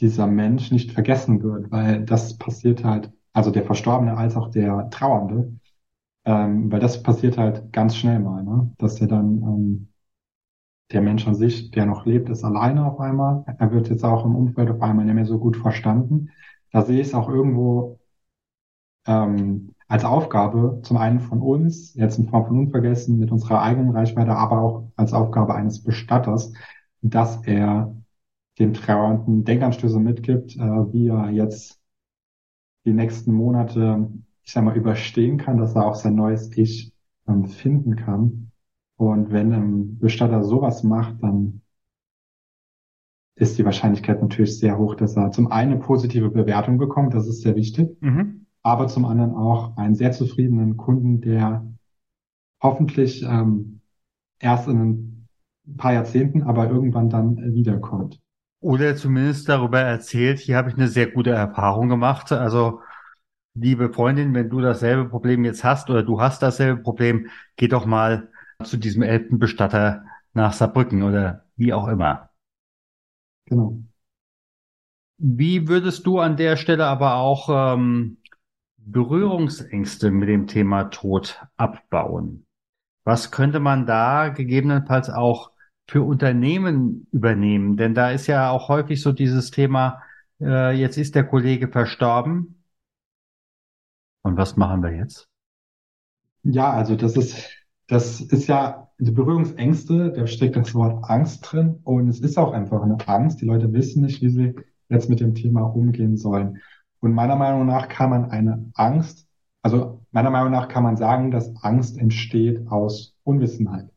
dieser 0.00 0.26
Mensch 0.26 0.70
nicht 0.70 0.92
vergessen 0.92 1.42
wird, 1.42 1.70
weil 1.70 2.04
das 2.04 2.36
passiert 2.38 2.84
halt, 2.84 3.12
also 3.32 3.50
der 3.50 3.64
Verstorbene 3.64 4.16
als 4.16 4.36
auch 4.36 4.50
der 4.50 4.90
Trauernde, 4.90 5.58
ähm, 6.24 6.70
weil 6.70 6.80
das 6.80 7.02
passiert 7.02 7.38
halt 7.38 7.72
ganz 7.72 7.96
schnell 7.96 8.18
mal, 8.20 8.42
ne? 8.42 8.72
dass 8.78 9.00
er 9.00 9.08
dann 9.08 9.42
ähm, 9.42 9.88
der 10.92 11.02
Mensch 11.02 11.26
an 11.26 11.34
sich, 11.34 11.70
der 11.70 11.86
noch 11.86 12.06
lebt, 12.06 12.28
ist 12.28 12.44
alleine 12.44 12.86
auf 12.86 13.00
einmal. 13.00 13.44
Er 13.58 13.72
wird 13.72 13.88
jetzt 13.88 14.04
auch 14.04 14.24
im 14.24 14.36
Umfeld 14.36 14.70
auf 14.70 14.82
einmal 14.82 15.04
nicht 15.04 15.14
mehr 15.14 15.26
so 15.26 15.38
gut 15.38 15.56
verstanden. 15.56 16.30
Da 16.70 16.82
sehe 16.82 17.00
ich 17.00 17.08
es 17.08 17.14
auch 17.14 17.28
irgendwo 17.28 17.98
ähm, 19.06 19.74
als 19.88 20.04
Aufgabe, 20.04 20.80
zum 20.82 20.96
einen 20.96 21.20
von 21.20 21.40
uns, 21.40 21.94
jetzt 21.94 22.18
in 22.18 22.28
Form 22.28 22.46
von 22.46 22.58
Unvergessen, 22.58 23.18
mit 23.18 23.30
unserer 23.30 23.62
eigenen 23.62 23.90
Reichweite, 23.90 24.32
aber 24.32 24.60
auch 24.60 24.92
als 24.96 25.12
Aufgabe 25.12 25.54
eines 25.54 25.82
Bestatters, 25.82 26.52
dass 27.02 27.44
er 27.46 27.94
dem 28.58 28.72
Trauernden 28.74 29.44
Denkanstöße 29.44 30.00
mitgibt, 30.00 30.56
äh, 30.56 30.60
wie 30.60 31.08
er 31.08 31.30
jetzt 31.30 31.80
die 32.84 32.92
nächsten 32.92 33.32
Monate, 33.32 34.10
ich 34.42 34.52
sag 34.52 34.64
mal, 34.64 34.76
überstehen 34.76 35.38
kann, 35.38 35.58
dass 35.58 35.74
er 35.74 35.86
auch 35.86 35.94
sein 35.94 36.14
neues 36.14 36.56
Ich 36.56 36.92
ähm, 37.28 37.46
finden 37.46 37.96
kann. 37.96 38.52
Und 38.96 39.30
wenn 39.30 39.52
ein 39.52 39.98
Bestatter 39.98 40.42
sowas 40.42 40.82
macht, 40.82 41.22
dann 41.22 41.60
ist 43.34 43.58
die 43.58 43.64
Wahrscheinlichkeit 43.64 44.22
natürlich 44.22 44.58
sehr 44.58 44.78
hoch, 44.78 44.94
dass 44.94 45.16
er 45.16 45.30
zum 45.30 45.52
einen 45.52 45.72
eine 45.72 45.80
positive 45.80 46.30
Bewertung 46.30 46.78
bekommt, 46.78 47.12
das 47.12 47.26
ist 47.26 47.42
sehr 47.42 47.54
wichtig, 47.54 48.00
mhm. 48.00 48.46
aber 48.62 48.86
zum 48.86 49.04
anderen 49.04 49.34
auch 49.34 49.76
einen 49.76 49.94
sehr 49.94 50.12
zufriedenen 50.12 50.78
Kunden, 50.78 51.20
der 51.20 51.66
hoffentlich 52.62 53.22
ähm, 53.22 53.80
erst 54.38 54.68
in 54.68 54.80
ein 54.80 55.76
paar 55.76 55.92
Jahrzehnten, 55.92 56.42
aber 56.42 56.70
irgendwann 56.70 57.10
dann 57.10 57.36
wiederkommt. 57.54 58.20
Oder 58.60 58.96
zumindest 58.96 59.48
darüber 59.48 59.80
erzählt, 59.80 60.38
hier 60.38 60.56
habe 60.56 60.70
ich 60.70 60.76
eine 60.76 60.88
sehr 60.88 61.10
gute 61.10 61.30
Erfahrung 61.30 61.88
gemacht. 61.88 62.32
Also, 62.32 62.80
liebe 63.54 63.92
Freundin, 63.92 64.34
wenn 64.34 64.50
du 64.50 64.60
dasselbe 64.60 65.08
Problem 65.08 65.44
jetzt 65.44 65.64
hast 65.64 65.90
oder 65.90 66.02
du 66.02 66.20
hast 66.20 66.42
dasselbe 66.42 66.82
Problem, 66.82 67.28
geh 67.56 67.68
doch 67.68 67.86
mal 67.86 68.30
zu 68.64 68.76
diesem 68.76 69.02
Elbenbestatter 69.02 70.04
nach 70.32 70.52
Saarbrücken 70.52 71.02
oder 71.02 71.44
wie 71.56 71.72
auch 71.72 71.88
immer. 71.88 72.30
Genau. 73.46 73.78
Wie 75.18 75.68
würdest 75.68 76.06
du 76.06 76.20
an 76.20 76.36
der 76.36 76.56
Stelle 76.56 76.86
aber 76.86 77.14
auch 77.14 77.48
ähm, 77.50 78.18
Berührungsängste 78.78 80.10
mit 80.10 80.28
dem 80.28 80.46
Thema 80.46 80.84
Tod 80.84 81.42
abbauen? 81.56 82.46
Was 83.04 83.30
könnte 83.30 83.60
man 83.60 83.86
da 83.86 84.28
gegebenenfalls 84.28 85.10
auch 85.10 85.52
für 85.88 86.02
Unternehmen 86.02 87.06
übernehmen? 87.12 87.76
Denn 87.76 87.94
da 87.94 88.10
ist 88.10 88.26
ja 88.26 88.50
auch 88.50 88.68
häufig 88.68 89.00
so 89.00 89.12
dieses 89.12 89.50
Thema, 89.50 90.02
äh, 90.40 90.72
jetzt 90.72 90.96
ist 90.96 91.14
der 91.14 91.24
Kollege 91.24 91.68
verstorben. 91.68 92.62
Und 94.22 94.36
was 94.36 94.56
machen 94.56 94.82
wir 94.82 94.92
jetzt? 94.92 95.28
Ja, 96.42 96.72
also 96.72 96.96
das 96.96 97.16
ist, 97.16 97.50
das 97.86 98.20
ist 98.20 98.46
ja 98.48 98.88
die 98.98 99.10
Berührungsängste, 99.10 100.12
da 100.12 100.26
steckt 100.26 100.56
das 100.56 100.74
Wort 100.74 101.08
Angst 101.08 101.50
drin 101.50 101.80
und 101.84 102.08
es 102.08 102.20
ist 102.20 102.38
auch 102.38 102.52
einfach 102.52 102.82
eine 102.82 102.96
Angst. 103.06 103.40
Die 103.40 103.46
Leute 103.46 103.72
wissen 103.72 104.02
nicht, 104.02 104.22
wie 104.22 104.30
sie 104.30 104.54
jetzt 104.88 105.08
mit 105.08 105.20
dem 105.20 105.34
Thema 105.34 105.62
umgehen 105.62 106.16
sollen. 106.16 106.60
Und 107.00 107.12
meiner 107.12 107.36
Meinung 107.36 107.66
nach 107.66 107.88
kann 107.88 108.10
man 108.10 108.30
eine 108.30 108.70
Angst, 108.74 109.28
also 109.62 110.00
meiner 110.12 110.30
Meinung 110.30 110.52
nach 110.52 110.68
kann 110.68 110.84
man 110.84 110.96
sagen, 110.96 111.30
dass 111.30 111.52
Angst 111.62 111.98
entsteht 111.98 112.68
aus 112.68 113.16
Unwissenheit 113.24 113.90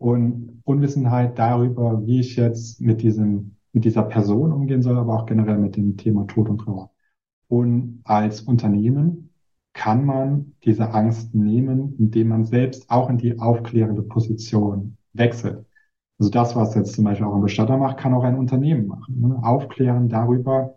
und 0.00 0.62
Unwissenheit 0.64 1.38
darüber, 1.38 2.06
wie 2.06 2.20
ich 2.20 2.34
jetzt 2.36 2.80
mit 2.80 3.02
diesem, 3.02 3.56
mit 3.72 3.84
dieser 3.84 4.02
Person 4.02 4.50
umgehen 4.50 4.82
soll, 4.82 4.96
aber 4.96 5.14
auch 5.14 5.26
generell 5.26 5.58
mit 5.58 5.76
dem 5.76 5.98
Thema 5.98 6.26
Tod 6.26 6.48
und 6.48 6.58
Trauer. 6.58 6.90
Und 7.48 8.00
als 8.04 8.40
Unternehmen 8.40 9.30
kann 9.74 10.06
man 10.06 10.54
diese 10.64 10.94
Angst 10.94 11.34
nehmen, 11.34 11.96
indem 11.98 12.28
man 12.28 12.46
selbst 12.46 12.90
auch 12.90 13.10
in 13.10 13.18
die 13.18 13.38
aufklärende 13.38 14.02
Position 14.02 14.96
wechselt. 15.12 15.66
Also 16.18 16.30
das, 16.30 16.56
was 16.56 16.74
jetzt 16.74 16.94
zum 16.94 17.04
Beispiel 17.04 17.26
auch 17.26 17.34
ein 17.34 17.42
Bestatter 17.42 17.76
macht, 17.76 17.98
kann 17.98 18.14
auch 18.14 18.24
ein 18.24 18.38
Unternehmen 18.38 18.86
machen. 18.86 19.20
Ne? 19.20 19.38
Aufklären 19.42 20.08
darüber, 20.08 20.76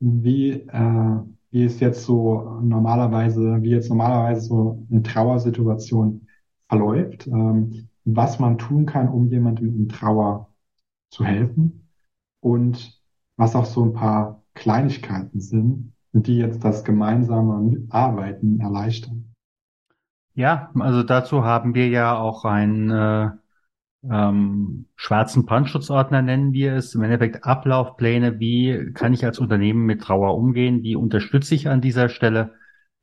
wie, 0.00 0.52
äh, 0.52 1.16
wie 1.50 1.64
es 1.64 1.78
jetzt 1.80 2.04
so 2.04 2.58
normalerweise, 2.62 3.62
wie 3.62 3.70
jetzt 3.70 3.90
normalerweise 3.90 4.40
so 4.40 4.86
eine 4.90 5.02
Trauersituation 5.02 6.26
verläuft. 6.68 7.26
Ähm, 7.26 7.88
was 8.04 8.38
man 8.38 8.58
tun 8.58 8.86
kann, 8.86 9.08
um 9.08 9.28
jemandem 9.28 9.76
in 9.76 9.88
Trauer 9.88 10.48
zu 11.10 11.24
helfen 11.24 11.88
und 12.40 13.00
was 13.36 13.54
auch 13.54 13.66
so 13.66 13.84
ein 13.84 13.92
paar 13.92 14.42
Kleinigkeiten 14.54 15.40
sind, 15.40 15.92
die 16.12 16.36
jetzt 16.36 16.64
das 16.64 16.84
gemeinsame 16.84 17.86
Arbeiten 17.90 18.60
erleichtern. 18.60 19.34
Ja, 20.34 20.70
also 20.78 21.02
dazu 21.02 21.44
haben 21.44 21.74
wir 21.74 21.88
ja 21.88 22.16
auch 22.16 22.44
einen 22.44 22.90
äh, 22.90 23.30
ähm, 24.10 24.86
schwarzen 24.96 25.44
Brandschutzordner, 25.44 26.22
nennen 26.22 26.52
wir 26.52 26.74
es. 26.74 26.94
Im 26.94 27.02
Endeffekt 27.02 27.44
Ablaufpläne, 27.44 28.40
wie 28.40 28.92
kann 28.94 29.12
ich 29.12 29.24
als 29.24 29.38
Unternehmen 29.38 29.84
mit 29.84 30.02
Trauer 30.02 30.36
umgehen, 30.36 30.82
wie 30.82 30.96
unterstütze 30.96 31.54
ich 31.54 31.68
an 31.68 31.80
dieser 31.80 32.08
Stelle 32.08 32.54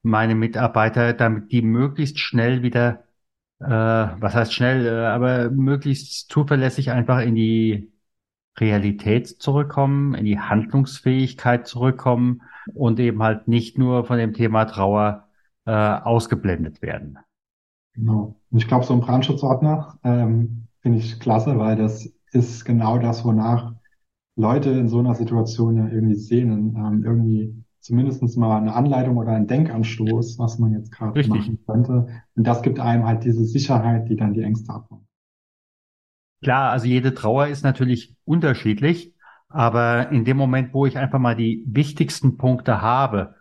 meine 0.02 0.36
Mitarbeiter, 0.36 1.14
damit 1.14 1.52
die 1.52 1.62
möglichst 1.62 2.20
schnell 2.20 2.64
wieder 2.64 3.04
äh, 3.60 3.66
was 3.68 4.36
heißt 4.36 4.54
schnell, 4.54 4.86
äh, 4.86 5.06
aber 5.06 5.50
möglichst 5.50 6.30
zuverlässig 6.32 6.92
einfach 6.92 7.22
in 7.22 7.36
die 7.36 7.92
Realität 8.58 9.28
zurückkommen, 9.28 10.14
in 10.16 10.26
die 10.26 10.40
Handlungsfähigkeit 10.40 11.68
zurückkommen 11.68 12.42
und 12.74 13.00
eben 13.00 13.22
halt 13.24 13.48
nicht 13.48 13.78
nur 13.78 14.06
von 14.06 14.18
dem 14.18 14.34
Thema 14.34 14.66
Trauer 14.66 15.28
äh, 15.66 15.72
ausgeblendet 15.72 16.82
werden. 16.82 17.18
Genau. 17.94 18.40
Und 18.52 18.58
ich 18.58 18.68
glaube, 18.68 18.86
so 18.86 18.94
ein 18.94 19.02
Brandschutzordner 19.02 20.00
ähm, 20.04 20.68
finde 20.82 21.00
ich 21.00 21.20
klasse, 21.20 21.58
weil 21.58 21.76
das 21.76 22.12
ist 22.32 22.66
genau 22.66 22.98
das, 23.00 23.26
wonach 23.26 23.74
Leute 24.36 24.70
in 24.72 24.88
so 24.88 25.00
einer 25.00 25.16
Situation 25.16 25.78
ja 25.78 25.88
irgendwie 25.88 26.16
sehnen, 26.16 26.76
ähm, 26.76 27.04
irgendwie 27.04 27.64
zumindest 27.80 28.38
mal 28.38 28.58
eine 28.58 28.74
Anleitung 28.74 29.18
oder 29.18 29.32
ein 29.32 29.48
Denkanstoß, 29.48 30.38
was 30.40 30.60
man 30.60 30.74
jetzt 30.74 30.92
gerade 30.92 31.28
machen 31.28 31.60
könnte. 31.66 32.08
Und 32.36 32.48
das 32.48 32.62
gibt 32.62 32.80
einem 32.80 33.06
halt 33.06 33.24
diese 33.24 33.44
Sicherheit, 33.46 34.10
die 34.10 34.16
dann 34.16 34.34
die 34.34 34.42
Ängste 34.42 34.74
abbaut. 34.74 35.02
Klar, 36.42 36.72
also 36.72 36.88
jede 36.88 37.14
Trauer 37.14 37.48
ist 37.48 37.64
natürlich 37.64 38.16
unterschiedlich, 38.26 39.14
aber 39.50 40.10
in 40.12 40.24
dem 40.26 40.38
Moment, 40.38 40.74
wo 40.74 40.86
ich 40.86 40.98
einfach 40.98 41.20
mal 41.20 41.36
die 41.36 41.64
wichtigsten 41.68 42.38
Punkte 42.38 42.82
habe, 42.82 43.36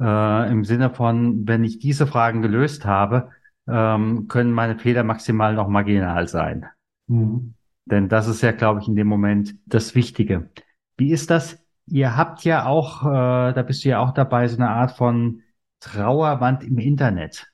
äh, 0.00 0.50
im 0.50 0.64
Sinne 0.64 0.90
von, 0.90 1.46
wenn 1.48 1.64
ich 1.64 1.78
diese 1.78 2.06
Fragen 2.06 2.42
gelöst 2.42 2.84
habe, 2.84 3.30
ähm, 3.66 4.28
können 4.28 4.52
meine 4.52 4.78
Fehler 4.78 5.04
maximal 5.04 5.54
noch 5.54 5.68
marginal 5.68 6.28
sein. 6.28 6.66
Mhm. 7.06 7.54
Denn 7.86 8.08
das 8.08 8.28
ist 8.28 8.42
ja, 8.42 8.52
glaube 8.52 8.80
ich, 8.80 8.88
in 8.88 8.96
dem 8.96 9.06
Moment 9.06 9.56
das 9.66 9.94
Wichtige. 9.94 10.50
Wie 10.96 11.10
ist 11.10 11.30
das? 11.30 11.63
Ihr 11.86 12.16
habt 12.16 12.44
ja 12.44 12.66
auch, 12.66 13.04
äh, 13.04 13.52
da 13.52 13.62
bist 13.62 13.84
du 13.84 13.90
ja 13.90 13.98
auch 14.00 14.12
dabei, 14.12 14.48
so 14.48 14.56
eine 14.56 14.70
Art 14.70 14.92
von 14.92 15.42
Trauerwand 15.80 16.64
im 16.64 16.78
Internet. 16.78 17.52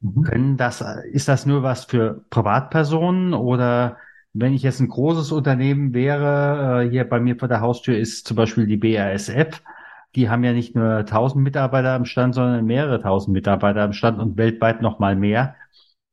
Mhm. 0.00 0.22
Können 0.22 0.56
das, 0.56 0.84
ist 1.12 1.28
das 1.28 1.46
nur 1.46 1.62
was 1.62 1.84
für 1.84 2.24
Privatpersonen 2.30 3.34
oder 3.34 3.96
wenn 4.34 4.54
ich 4.54 4.62
jetzt 4.62 4.80
ein 4.80 4.88
großes 4.88 5.32
Unternehmen 5.32 5.94
wäre, 5.94 6.84
äh, 6.84 6.90
hier 6.90 7.08
bei 7.08 7.20
mir 7.20 7.36
vor 7.36 7.48
der 7.48 7.60
Haustür 7.60 7.98
ist 7.98 8.26
zum 8.26 8.36
Beispiel 8.36 8.66
die 8.66 8.76
BASF, 8.76 9.62
die 10.14 10.28
haben 10.28 10.44
ja 10.44 10.52
nicht 10.52 10.74
nur 10.74 11.04
1000 11.04 11.42
Mitarbeiter 11.42 11.94
am 11.94 12.04
Stand, 12.04 12.34
sondern 12.34 12.64
mehrere 12.64 13.02
tausend 13.02 13.32
Mitarbeiter 13.32 13.82
am 13.82 13.92
Stand 13.92 14.18
und 14.18 14.36
weltweit 14.36 14.82
noch 14.82 14.98
mal 14.98 15.16
mehr. 15.16 15.56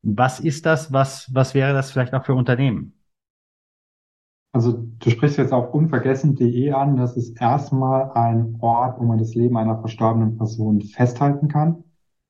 Was 0.01 0.39
ist 0.39 0.65
das? 0.65 0.92
Was, 0.94 1.34
was 1.34 1.54
wäre 1.54 1.74
das 1.74 1.92
vielleicht 1.92 2.13
auch 2.13 2.25
für 2.25 2.36
Unternehmen? 2.36 2.95
Also 4.56 4.72
du 5.00 5.10
sprichst 5.10 5.38
jetzt 5.38 5.52
auf 5.52 5.74
unvergessen.de 5.74 6.72
an. 6.72 6.96
Das 6.96 7.18
ist 7.18 7.42
erstmal 7.42 8.12
ein 8.12 8.56
Ort, 8.62 8.98
wo 8.98 9.04
man 9.04 9.18
das 9.18 9.36
Leben 9.36 9.58
einer 9.58 9.82
verstorbenen 9.82 10.38
Person 10.38 10.82
festhalten 10.82 11.50
kann. 11.50 11.84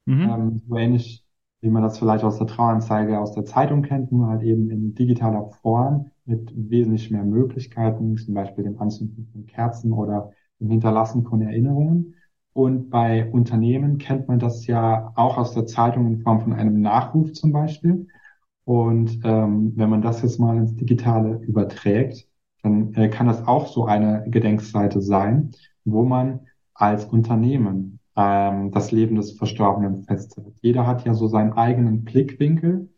Mhm. 0.06 0.22
Ähm, 0.24 0.62
so 0.68 0.76
ähnlich 0.76 1.24
wie 1.62 1.70
man 1.70 1.84
das 1.84 2.00
vielleicht 2.00 2.24
aus 2.24 2.40
der 2.40 2.48
Traueranzeige 2.48 3.20
aus 3.20 3.34
der 3.34 3.46
Zeitung 3.46 3.84
kennt, 3.84 4.12
nur 4.12 4.28
halt 4.28 4.42
eben 4.42 4.72
in 4.72 4.96
digitaler 4.96 5.52
Form 5.62 6.10
mit 6.26 6.52
wesentlich 6.56 7.12
mehr 7.12 7.24
Möglichkeiten, 7.24 8.18
zum 8.18 8.34
Beispiel 8.34 8.64
dem 8.64 8.80
Anzünden 8.80 9.30
von 9.32 9.46
Kerzen 9.46 9.92
oder 9.92 10.32
dem 10.60 10.72
Hinterlassen 10.72 11.26
von 11.26 11.42
Erinnerungen. 11.42 12.16
Und 12.54 12.90
bei 12.90 13.30
Unternehmen 13.30 14.00
kennt 14.00 14.28
man 14.28 14.40
das 14.40 14.66
ja 14.66 15.12
auch 15.16 15.38
aus 15.38 15.54
der 15.54 15.68
Zeitung 15.68 16.08
in 16.08 16.22
Form 16.22 16.42
von 16.42 16.54
einem 16.54 16.82
Nachruf 16.82 17.34
zum 17.34 17.52
Beispiel. 17.52 18.08
Und 18.66 19.22
ähm, 19.24 19.74
wenn 19.76 19.90
man 19.90 20.02
das 20.02 20.22
jetzt 20.22 20.40
mal 20.40 20.58
ins 20.58 20.76
Digitale 20.76 21.40
überträgt, 21.44 22.28
dann 22.64 22.94
äh, 22.96 23.10
kann 23.10 23.28
das 23.28 23.48
auch 23.48 23.68
so 23.68 23.86
eine 23.86 24.26
Gedenkseite 24.28 25.02
sein, 25.02 25.52
wo 25.86 26.04
man 26.04 26.42
als 26.74 27.06
Unternehmen 27.06 28.00
ähm, 28.16 28.72
das 28.72 28.92
Leben 28.92 29.16
des 29.16 29.34
Verstorbenen 29.34 30.04
festhält. 30.04 30.56
Jeder 30.62 30.88
hat 30.88 31.06
ja 31.06 31.14
so 31.14 31.28
seinen 31.28 31.54
eigenen 31.54 32.04
Blickwinkel 32.04 32.90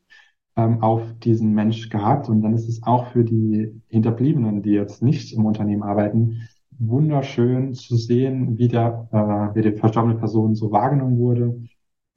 ähm, 0.55 0.81
auf 0.81 1.01
diesen 1.19 1.53
Mensch 1.53 1.89
gehabt 1.89 2.29
und 2.29 2.41
dann 2.41 2.53
ist 2.53 2.69
es 2.69 2.83
auch 2.83 3.07
für 3.07 3.25
die 3.25 3.81
Hinterbliebenen, 3.89 4.61
die 4.63 4.71
jetzt 4.71 5.03
nicht 5.03 5.33
im 5.33 5.45
Unternehmen 5.45 5.83
arbeiten, 5.83 6.47
wunderschön 6.79 7.73
zu 7.73 7.95
sehen, 7.97 8.57
wie 8.57 8.67
der, 8.67 9.07
äh, 9.11 9.55
wie 9.55 9.61
die 9.61 9.77
verstorbene 9.77 10.15
Person 10.15 10.55
so 10.55 10.71
wahrgenommen 10.71 11.17
wurde. 11.17 11.61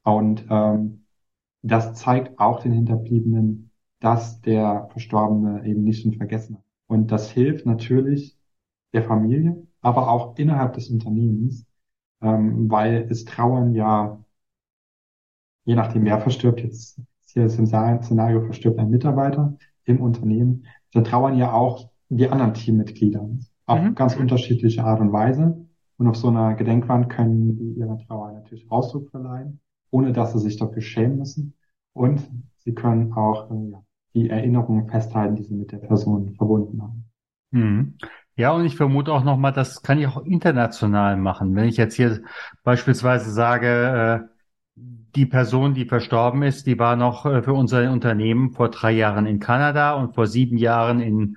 Und 0.04 0.44
ähm, 0.50 0.99
das 1.62 1.94
zeigt 1.94 2.38
auch 2.38 2.60
den 2.62 2.72
Hinterbliebenen, 2.72 3.70
dass 4.00 4.40
der 4.40 4.88
Verstorbene 4.92 5.64
eben 5.66 5.82
nicht 5.84 6.04
in 6.04 6.14
Vergessen 6.14 6.56
hat. 6.56 6.64
Und 6.86 7.12
das 7.12 7.30
hilft 7.30 7.66
natürlich 7.66 8.36
der 8.92 9.04
Familie, 9.04 9.66
aber 9.80 10.10
auch 10.10 10.36
innerhalb 10.38 10.74
des 10.74 10.90
Unternehmens, 10.90 11.66
ähm, 12.22 12.70
weil 12.70 13.06
es 13.10 13.24
trauern 13.24 13.74
ja, 13.74 14.24
je 15.64 15.74
nachdem 15.74 16.04
wer 16.04 16.20
verstirbt, 16.20 16.60
jetzt 16.60 17.00
hier 17.26 17.44
ist 17.44 17.58
im 17.58 17.66
Szenario 17.66 18.42
verstirbt 18.42 18.78
ein 18.78 18.90
Mitarbeiter 18.90 19.56
im 19.84 20.00
Unternehmen, 20.00 20.66
dann 20.92 21.04
trauern 21.04 21.36
ja 21.36 21.52
auch 21.52 21.90
die 22.08 22.28
anderen 22.28 22.54
Teammitglieder 22.54 23.28
auf 23.66 23.80
Mhm. 23.80 23.94
ganz 23.94 24.16
unterschiedliche 24.16 24.84
Art 24.84 25.00
und 25.00 25.12
Weise. 25.12 25.66
Und 25.96 26.08
auf 26.08 26.16
so 26.16 26.28
einer 26.28 26.54
Gedenkwand 26.54 27.08
können 27.10 27.56
die 27.56 27.78
ihrer 27.78 27.98
Trauer 27.98 28.32
natürlich 28.32 28.70
Ausdruck 28.70 29.10
verleihen, 29.10 29.60
ohne 29.90 30.12
dass 30.12 30.32
sie 30.32 30.40
sich 30.40 30.56
dafür 30.56 30.82
schämen 30.82 31.18
müssen. 31.18 31.54
Und 31.92 32.22
sie 32.58 32.74
können 32.74 33.12
auch 33.12 33.50
äh, 33.50 33.72
die 34.14 34.30
Erinnerungen 34.30 34.88
festhalten, 34.88 35.36
die 35.36 35.44
sie 35.44 35.54
mit 35.54 35.72
der 35.72 35.78
Person 35.78 36.34
verbunden 36.36 36.82
haben. 36.82 37.04
Mhm. 37.50 37.94
Ja, 38.36 38.52
und 38.52 38.64
ich 38.64 38.76
vermute 38.76 39.12
auch 39.12 39.24
nochmal, 39.24 39.52
das 39.52 39.82
kann 39.82 39.98
ich 39.98 40.06
auch 40.06 40.24
international 40.24 41.16
machen. 41.16 41.54
Wenn 41.54 41.68
ich 41.68 41.76
jetzt 41.76 41.94
hier 41.94 42.22
beispielsweise 42.62 43.30
sage, 43.30 44.26
äh, 44.26 44.80
die 45.14 45.26
Person, 45.26 45.74
die 45.74 45.84
verstorben 45.84 46.42
ist, 46.42 46.66
die 46.66 46.78
war 46.78 46.96
noch 46.96 47.26
äh, 47.26 47.42
für 47.42 47.52
unser 47.52 47.90
Unternehmen 47.92 48.52
vor 48.52 48.70
drei 48.70 48.92
Jahren 48.92 49.26
in 49.26 49.40
Kanada 49.40 49.94
und 49.94 50.14
vor 50.14 50.26
sieben 50.26 50.56
Jahren 50.56 51.00
in 51.00 51.36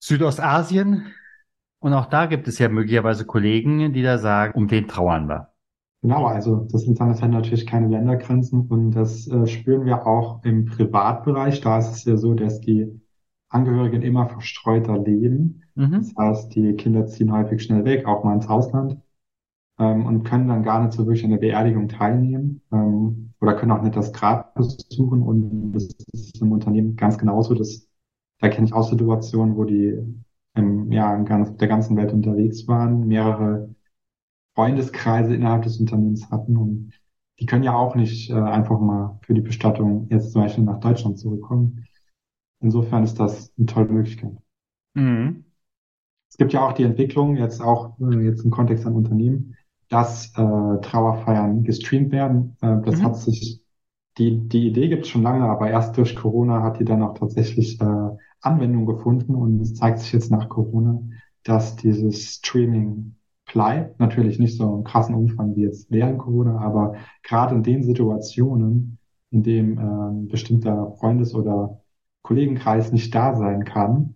Südostasien. 0.00 1.12
Und 1.78 1.94
auch 1.94 2.06
da 2.06 2.26
gibt 2.26 2.48
es 2.48 2.58
ja 2.58 2.68
möglicherweise 2.68 3.24
Kollegen, 3.26 3.92
die 3.92 4.02
da 4.02 4.18
sagen, 4.18 4.54
um 4.54 4.68
den 4.68 4.88
trauern 4.88 5.28
wir. 5.28 5.52
Genau, 6.02 6.26
also 6.26 6.66
das 6.70 6.84
Internet 6.84 7.20
hat 7.22 7.30
natürlich 7.30 7.66
keine 7.66 7.88
Ländergrenzen 7.88 8.66
und 8.68 8.92
das 8.92 9.26
äh, 9.28 9.46
spüren 9.46 9.84
wir 9.86 10.06
auch 10.06 10.42
im 10.44 10.64
Privatbereich. 10.66 11.60
Da 11.60 11.78
ist 11.78 11.90
es 11.90 12.04
ja 12.04 12.16
so, 12.16 12.34
dass 12.34 12.60
die 12.60 13.00
Angehörigen 13.48 14.02
immer 14.02 14.28
verstreuter 14.28 14.98
leben. 14.98 15.62
Das 15.98 16.12
Mhm. 16.12 16.16
heißt, 16.18 16.54
die 16.54 16.74
Kinder 16.74 17.06
ziehen 17.06 17.32
häufig 17.32 17.62
schnell 17.62 17.84
weg, 17.84 18.06
auch 18.06 18.22
mal 18.24 18.34
ins 18.34 18.48
Ausland, 18.48 18.98
ähm, 19.78 20.06
und 20.06 20.24
können 20.24 20.48
dann 20.48 20.64
gar 20.64 20.82
nicht 20.82 20.94
so 20.94 21.06
wirklich 21.06 21.24
an 21.24 21.32
der 21.32 21.38
Beerdigung 21.38 21.88
teilnehmen, 21.88 22.62
ähm, 22.72 23.34
oder 23.40 23.54
können 23.56 23.72
auch 23.72 23.82
nicht 23.82 23.96
das 23.96 24.12
Grab 24.12 24.54
besuchen. 24.56 25.22
Und 25.22 25.72
das 25.72 25.88
ist 26.12 26.42
im 26.42 26.52
Unternehmen 26.52 26.96
ganz 26.96 27.18
genauso. 27.18 27.54
Das, 27.54 27.88
da 28.40 28.48
kenne 28.50 28.66
ich 28.68 28.74
auch 28.74 28.88
Situationen, 28.90 29.56
wo 29.56 29.64
die 29.64 29.98
im, 30.54 30.92
ja, 30.92 31.14
in 31.16 31.26
ganz, 31.26 31.56
der 31.58 31.68
ganzen 31.68 31.96
Welt 31.98 32.12
unterwegs 32.12 32.68
waren, 32.68 33.06
mehrere 33.08 33.70
Freundeskreise 34.56 35.36
innerhalb 35.36 35.64
des 35.64 35.80
Unternehmens 35.80 36.30
hatten 36.32 36.58
und 36.58 36.92
die 37.40 37.46
können 37.46 37.64
ja 37.64 37.74
auch 37.76 37.96
nicht 37.96 38.30
äh, 38.30 38.34
einfach 38.34 38.80
mal 38.80 39.20
für 39.22 39.34
die 39.34 39.42
Bestattung 39.42 40.08
jetzt 40.10 40.32
zum 40.32 40.42
Beispiel 40.42 40.64
nach 40.64 40.80
Deutschland 40.80 41.18
zurückkommen. 41.20 41.86
Insofern 42.60 43.04
ist 43.04 43.20
das 43.20 43.52
eine 43.58 43.66
tolle 43.66 43.88
Möglichkeit. 43.92 44.32
Mhm. 44.94 45.44
Es 46.30 46.36
gibt 46.36 46.52
ja 46.52 46.66
auch 46.66 46.72
die 46.72 46.82
Entwicklung, 46.84 47.36
jetzt 47.36 47.60
auch 47.60 47.98
äh, 48.00 48.24
jetzt 48.24 48.44
im 48.44 48.50
Kontext 48.50 48.86
an 48.86 48.94
Unternehmen, 48.94 49.56
dass 49.88 50.28
äh, 50.36 50.80
Trauerfeiern 50.82 51.62
gestreamt 51.64 52.12
werden. 52.12 52.56
Äh, 52.60 52.82
das 52.84 53.02
hat 53.02 53.16
Mhm. 53.16 53.16
sich, 53.16 53.62
die, 54.18 54.48
die 54.48 54.66
Idee 54.68 54.88
gibt 54.88 55.04
es 55.04 55.08
schon 55.10 55.22
lange, 55.22 55.44
aber 55.46 55.70
erst 55.70 55.96
durch 55.96 56.16
Corona 56.16 56.62
hat 56.62 56.80
die 56.80 56.84
dann 56.84 57.02
auch 57.02 57.14
tatsächlich 57.14 57.80
äh, 57.80 57.84
Anwendung 58.40 58.86
gefunden 58.86 59.34
und 59.34 59.60
es 59.60 59.74
zeigt 59.74 60.00
sich 60.00 60.12
jetzt 60.12 60.30
nach 60.30 60.48
Corona, 60.48 61.02
dass 61.44 61.76
dieses 61.76 62.34
Streaming 62.36 63.16
bleibt. 63.56 63.98
Natürlich 63.98 64.38
nicht 64.38 64.58
so 64.58 64.74
im 64.74 64.84
krassen 64.84 65.14
Umfang 65.14 65.56
wie 65.56 65.62
jetzt 65.62 65.90
während 65.90 66.18
Corona, 66.18 66.58
aber 66.60 66.96
gerade 67.22 67.54
in 67.54 67.62
den 67.62 67.82
Situationen, 67.82 68.98
in 69.30 69.42
dem 69.42 69.78
äh, 69.78 69.80
ein 69.80 70.28
bestimmter 70.28 70.92
Freundes- 71.00 71.34
oder 71.34 71.80
Kollegenkreis 72.20 72.92
nicht 72.92 73.14
da 73.14 73.34
sein 73.34 73.64
kann, 73.64 74.14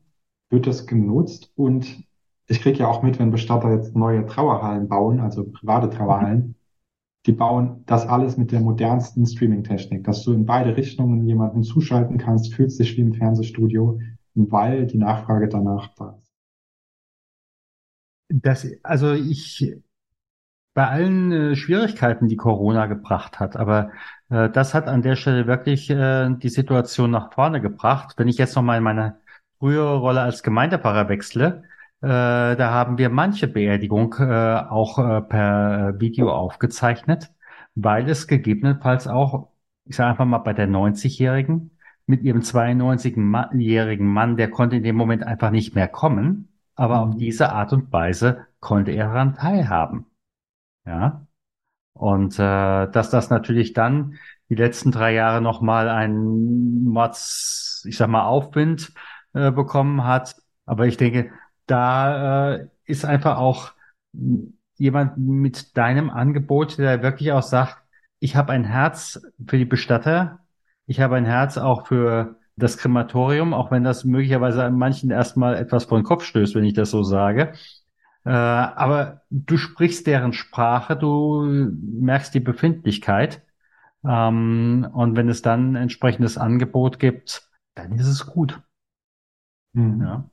wird 0.50 0.66
das 0.66 0.87
genutzt 0.87 1.50
und 1.57 2.05
ich 2.48 2.61
kriege 2.61 2.81
ja 2.81 2.88
auch 2.88 3.03
mit, 3.03 3.18
wenn 3.18 3.31
Bestatter 3.31 3.72
jetzt 3.72 3.96
neue 3.96 4.26
Trauerhallen 4.26 4.88
bauen, 4.88 5.20
also 5.20 5.44
private 5.50 5.88
Trauerhallen, 5.88 6.57
die 7.24 7.33
bauen 7.33 7.83
das 7.87 8.07
alles 8.07 8.37
mit 8.37 8.53
der 8.53 8.61
modernsten 8.61 9.24
Streaming-Technik, 9.24 10.05
dass 10.05 10.22
du 10.22 10.35
in 10.35 10.44
beide 10.44 10.76
Richtungen 10.76 11.24
jemanden 11.26 11.62
zuschalten 11.62 12.18
kannst, 12.18 12.53
fühlt 12.53 12.72
sich 12.72 12.94
wie 12.96 13.03
im 13.03 13.14
Fernsehstudio, 13.14 14.00
weil 14.35 14.87
die 14.87 14.98
Nachfrage 14.98 15.48
danach 15.48 15.94
da 15.94 16.18
ist. 16.18 16.30
Das, 18.31 18.66
also 18.83 19.12
ich, 19.12 19.77
bei 20.75 20.87
allen 20.88 21.33
äh, 21.33 21.57
Schwierigkeiten, 21.57 22.29
die 22.29 22.37
Corona 22.37 22.87
gebracht 22.87 23.40
hat, 23.40 23.57
aber 23.57 23.90
äh, 24.31 24.49
das 24.51 24.75
hat 24.75 24.87
an 24.88 25.03
der 25.03 25.16
Stelle 25.16 25.47
wirklich 25.47 25.90
äh, 25.90 26.31
die 26.37 26.49
Situation 26.49 27.11
nach 27.11 27.33
vorne 27.33 27.61
gebracht. 27.61 28.14
Wenn 28.16 28.29
ich 28.29 28.38
jetzt 28.38 28.55
nochmal 28.57 28.79
in 28.79 28.85
meine 28.85 29.21
frühere 29.59 29.99
Rolle 29.99 30.21
als 30.23 30.43
Gemeindepfarrer 30.43 31.09
wechsle, 31.09 31.64
äh, 32.03 32.07
da 32.57 32.71
haben 32.71 32.99
wir 32.99 33.11
manche 33.11 33.49
Beerdigung 33.49 34.14
äh, 34.19 34.25
auch 34.25 34.99
äh, 34.99 35.23
per 35.23 35.95
äh, 35.97 36.01
Video 36.01 36.33
aufgezeichnet, 36.33 37.31
weil 37.75 38.09
es 38.09 38.27
gegebenenfalls 38.29 39.07
auch, 39.09 39.51
ich 39.85 39.97
sage 39.97 40.11
einfach 40.11 40.25
mal, 40.25 40.38
bei 40.38 40.53
der 40.55 40.69
90-Jährigen 40.69 41.73
mit 42.07 42.23
ihrem 42.23 42.40
92-jährigen 42.43 44.07
Mann, 44.07 44.37
der 44.37 44.51
konnte 44.51 44.77
in 44.77 44.83
dem 44.83 44.97
Moment 44.97 45.25
einfach 45.25 45.51
nicht 45.51 45.75
mehr 45.75 45.88
kommen, 45.88 46.49
aber 46.81 47.01
auf 47.01 47.14
Mhm. 47.14 47.19
diese 47.19 47.53
Art 47.53 47.73
und 47.73 47.93
Weise 47.93 48.47
konnte 48.61 48.93
er 48.93 49.07
daran 49.09 49.35
teilhaben. 49.35 50.07
Ja. 50.87 51.27
Und 51.95 52.38
äh, 52.38 52.90
dass 52.90 53.11
das 53.11 53.31
natürlich 53.31 53.75
dann 53.75 54.19
die 54.51 54.55
letzten 54.57 54.93
drei 54.93 55.14
Jahre 55.14 55.40
nochmal 55.43 55.88
einen 55.88 56.85
Mords, 56.85 57.85
ich 57.88 57.97
sag 57.99 58.09
mal, 58.09 58.25
Aufwind 58.25 58.93
äh, 59.35 59.51
bekommen 59.53 60.05
hat. 60.05 60.37
Aber 60.66 60.87
ich 60.87 60.97
denke, 60.97 61.33
da 61.66 62.55
äh, 62.57 62.69
ist 62.85 63.05
einfach 63.05 63.38
auch 63.38 63.73
jemand 64.77 65.19
mit 65.19 65.77
deinem 65.77 66.11
Angebot, 66.11 66.79
der 66.79 67.03
wirklich 67.03 67.33
auch 67.33 67.43
sagt, 67.43 67.83
ich 68.19 68.37
habe 68.37 68.53
ein 68.53 68.64
Herz 68.64 69.21
für 69.47 69.59
die 69.59 69.64
Bestatter, 69.64 70.40
ich 70.87 71.01
habe 71.01 71.16
ein 71.16 71.27
Herz 71.27 71.59
auch 71.59 71.87
für 71.87 72.39
das 72.61 72.79
Krematorium, 72.79 73.53
auch 73.53 73.70
wenn 73.70 73.85
das 73.85 74.05
möglicherweise 74.05 74.64
an 74.64 74.79
manchen 74.79 75.11
erstmal 75.11 75.57
etwas 75.57 75.85
vor 75.85 75.99
den 75.99 76.05
Kopf 76.05 76.25
stößt, 76.25 76.55
wenn 76.55 76.64
ich 76.64 76.75
das 76.75 76.90
so 76.90 77.03
sage. 77.03 77.53
Äh, 78.25 78.31
aber 78.31 79.23
du 79.31 79.57
sprichst 79.57 80.07
deren 80.07 80.33
Sprache, 80.33 80.96
du 80.96 81.42
merkst 81.44 82.35
die 82.35 82.40
Befindlichkeit. 82.40 83.42
Ähm, 84.05 84.88
und 84.92 85.16
wenn 85.16 85.29
es 85.29 85.42
dann 85.42 85.73
ein 85.73 85.83
entsprechendes 85.83 86.38
Angebot 86.38 86.99
gibt, 86.99 87.49
dann 87.75 87.92
ist 87.92 88.07
es 88.07 88.27
gut. 88.27 88.61
Mhm. 89.73 90.03
Ja. 90.03 90.31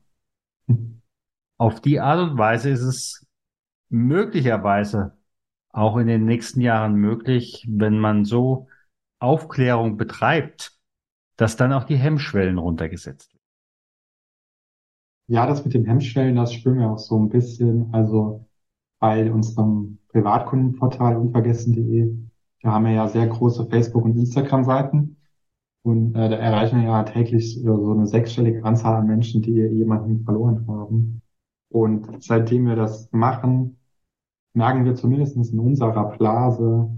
Auf 1.56 1.80
die 1.80 2.00
Art 2.00 2.20
und 2.20 2.38
Weise 2.38 2.70
ist 2.70 2.82
es 2.82 3.26
möglicherweise 3.88 5.16
auch 5.70 5.96
in 5.96 6.06
den 6.06 6.24
nächsten 6.24 6.60
Jahren 6.60 6.94
möglich, 6.94 7.66
wenn 7.68 7.98
man 7.98 8.24
so 8.24 8.68
Aufklärung 9.18 9.96
betreibt, 9.96 10.77
dass 11.38 11.56
dann 11.56 11.72
auch 11.72 11.84
die 11.84 11.96
Hemmschwellen 11.96 12.58
runtergesetzt 12.58 13.32
werden. 13.32 13.38
Ja, 15.28 15.46
das 15.46 15.64
mit 15.64 15.72
den 15.72 15.84
Hemmschwellen, 15.84 16.36
das 16.36 16.52
spüren 16.52 16.78
wir 16.78 16.90
auch 16.90 16.98
so 16.98 17.18
ein 17.18 17.28
bisschen. 17.28 17.94
Also 17.94 18.44
bei 18.98 19.30
unserem 19.30 19.98
Privatkundenportal 20.08 21.16
unvergessen.de, 21.16 22.12
da 22.62 22.72
haben 22.72 22.84
wir 22.86 22.92
ja 22.92 23.08
sehr 23.08 23.28
große 23.28 23.66
Facebook- 23.66 24.04
und 24.04 24.18
Instagram-Seiten. 24.18 25.16
Und 25.82 26.16
äh, 26.16 26.28
da 26.28 26.36
erreichen 26.36 26.80
wir 26.80 26.88
ja 26.88 27.02
täglich 27.04 27.62
so 27.62 27.92
eine 27.92 28.06
sechsstellige 28.06 28.64
Anzahl 28.64 28.96
an 28.96 29.06
Menschen, 29.06 29.40
die 29.40 29.52
jemanden 29.52 30.24
verloren 30.24 30.66
haben. 30.66 31.22
Und 31.70 32.22
seitdem 32.22 32.66
wir 32.66 32.74
das 32.74 33.12
machen, 33.12 33.78
merken 34.54 34.84
wir 34.84 34.96
zumindest 34.96 35.36
in 35.36 35.60
unserer 35.60 36.16
Blase, 36.16 36.90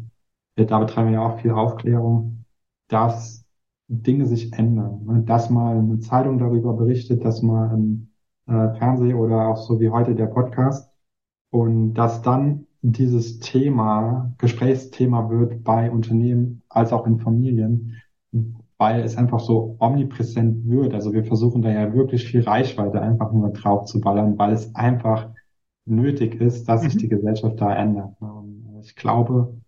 äh, 0.57 0.65
da 0.65 0.79
betreiben 0.79 1.09
wir 1.09 1.15
ja 1.17 1.27
auch 1.27 1.41
viel 1.41 1.51
Aufklärung, 1.51 2.47
dass 2.89 3.45
Dinge 3.91 4.27
sich 4.27 4.53
ändern. 4.53 5.05
Ne? 5.05 5.23
Dass 5.27 5.51
mal 5.51 5.77
eine 5.77 5.99
Zeitung 5.99 6.39
darüber 6.39 6.75
berichtet, 6.75 7.25
dass 7.25 7.43
mal 7.43 7.75
ein 7.75 8.13
äh, 8.47 8.75
Fernseh 8.79 9.15
oder 9.15 9.49
auch 9.49 9.57
so 9.57 9.81
wie 9.81 9.91
heute 9.91 10.15
der 10.15 10.27
Podcast 10.27 10.91
und 11.51 11.95
dass 11.95 12.23
dann 12.23 12.67
dieses 12.83 13.41
Thema 13.41 14.33
Gesprächsthema 14.39 15.29
wird 15.29 15.65
bei 15.65 15.91
Unternehmen 15.91 16.63
als 16.69 16.93
auch 16.93 17.07
in 17.07 17.19
Familien, 17.19 17.97
weil 18.79 19.03
es 19.03 19.17
einfach 19.17 19.41
so 19.41 19.77
omnipräsent 19.81 20.67
wird. 20.67 20.95
Also 20.95 21.13
wir 21.13 21.25
versuchen 21.25 21.61
da 21.61 21.71
ja 21.71 21.93
wirklich 21.93 22.25
viel 22.25 22.43
Reichweite 22.43 23.03
einfach 23.03 23.33
nur 23.33 23.51
drauf 23.51 23.87
zu 23.87 24.01
ballern, 24.01 24.39
weil 24.39 24.53
es 24.53 24.75
einfach 24.75 25.31
nötig 25.85 26.41
ist, 26.41 26.69
dass 26.69 26.83
sich 26.83 26.95
mhm. 26.95 26.99
die 26.99 27.09
Gesellschaft 27.09 27.61
da 27.61 27.75
ändert. 27.75 28.15
Und 28.21 28.81
ich 28.83 28.95
glaube, 28.95 29.61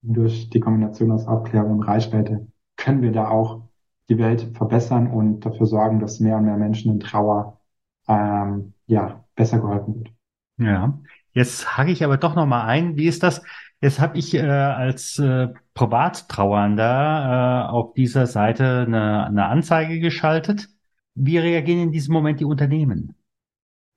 durch 0.00 0.48
die 0.48 0.60
Kombination 0.60 1.10
aus 1.10 1.26
Aufklärung 1.26 1.72
und 1.72 1.82
Reichweite 1.82 2.46
können 2.78 3.02
wir 3.02 3.12
da 3.12 3.28
auch 3.28 3.68
die 4.08 4.16
Welt 4.16 4.56
verbessern 4.56 5.08
und 5.08 5.40
dafür 5.40 5.66
sorgen, 5.66 6.00
dass 6.00 6.20
mehr 6.20 6.38
und 6.38 6.46
mehr 6.46 6.56
Menschen 6.56 6.92
in 6.92 7.00
Trauer 7.00 7.60
ähm, 8.08 8.72
ja 8.86 9.22
besser 9.34 9.58
geholfen 9.60 9.96
wird. 9.96 10.08
Ja, 10.56 10.98
jetzt 11.32 11.76
hake 11.76 11.90
ich 11.90 12.02
aber 12.02 12.16
doch 12.16 12.34
noch 12.34 12.46
mal 12.46 12.64
ein. 12.64 12.96
Wie 12.96 13.06
ist 13.06 13.22
das? 13.22 13.42
Jetzt 13.80 14.00
habe 14.00 14.16
ich 14.18 14.34
äh, 14.34 14.40
als 14.40 15.18
äh, 15.18 15.48
Privattrauernder 15.74 17.66
äh, 17.68 17.70
auf 17.70 17.92
dieser 17.92 18.26
Seite 18.26 18.84
eine, 18.86 19.26
eine 19.26 19.46
Anzeige 19.46 20.00
geschaltet. 20.00 20.68
Wie 21.14 21.38
reagieren 21.38 21.82
in 21.82 21.92
diesem 21.92 22.14
Moment 22.14 22.40
die 22.40 22.44
Unternehmen? 22.44 23.14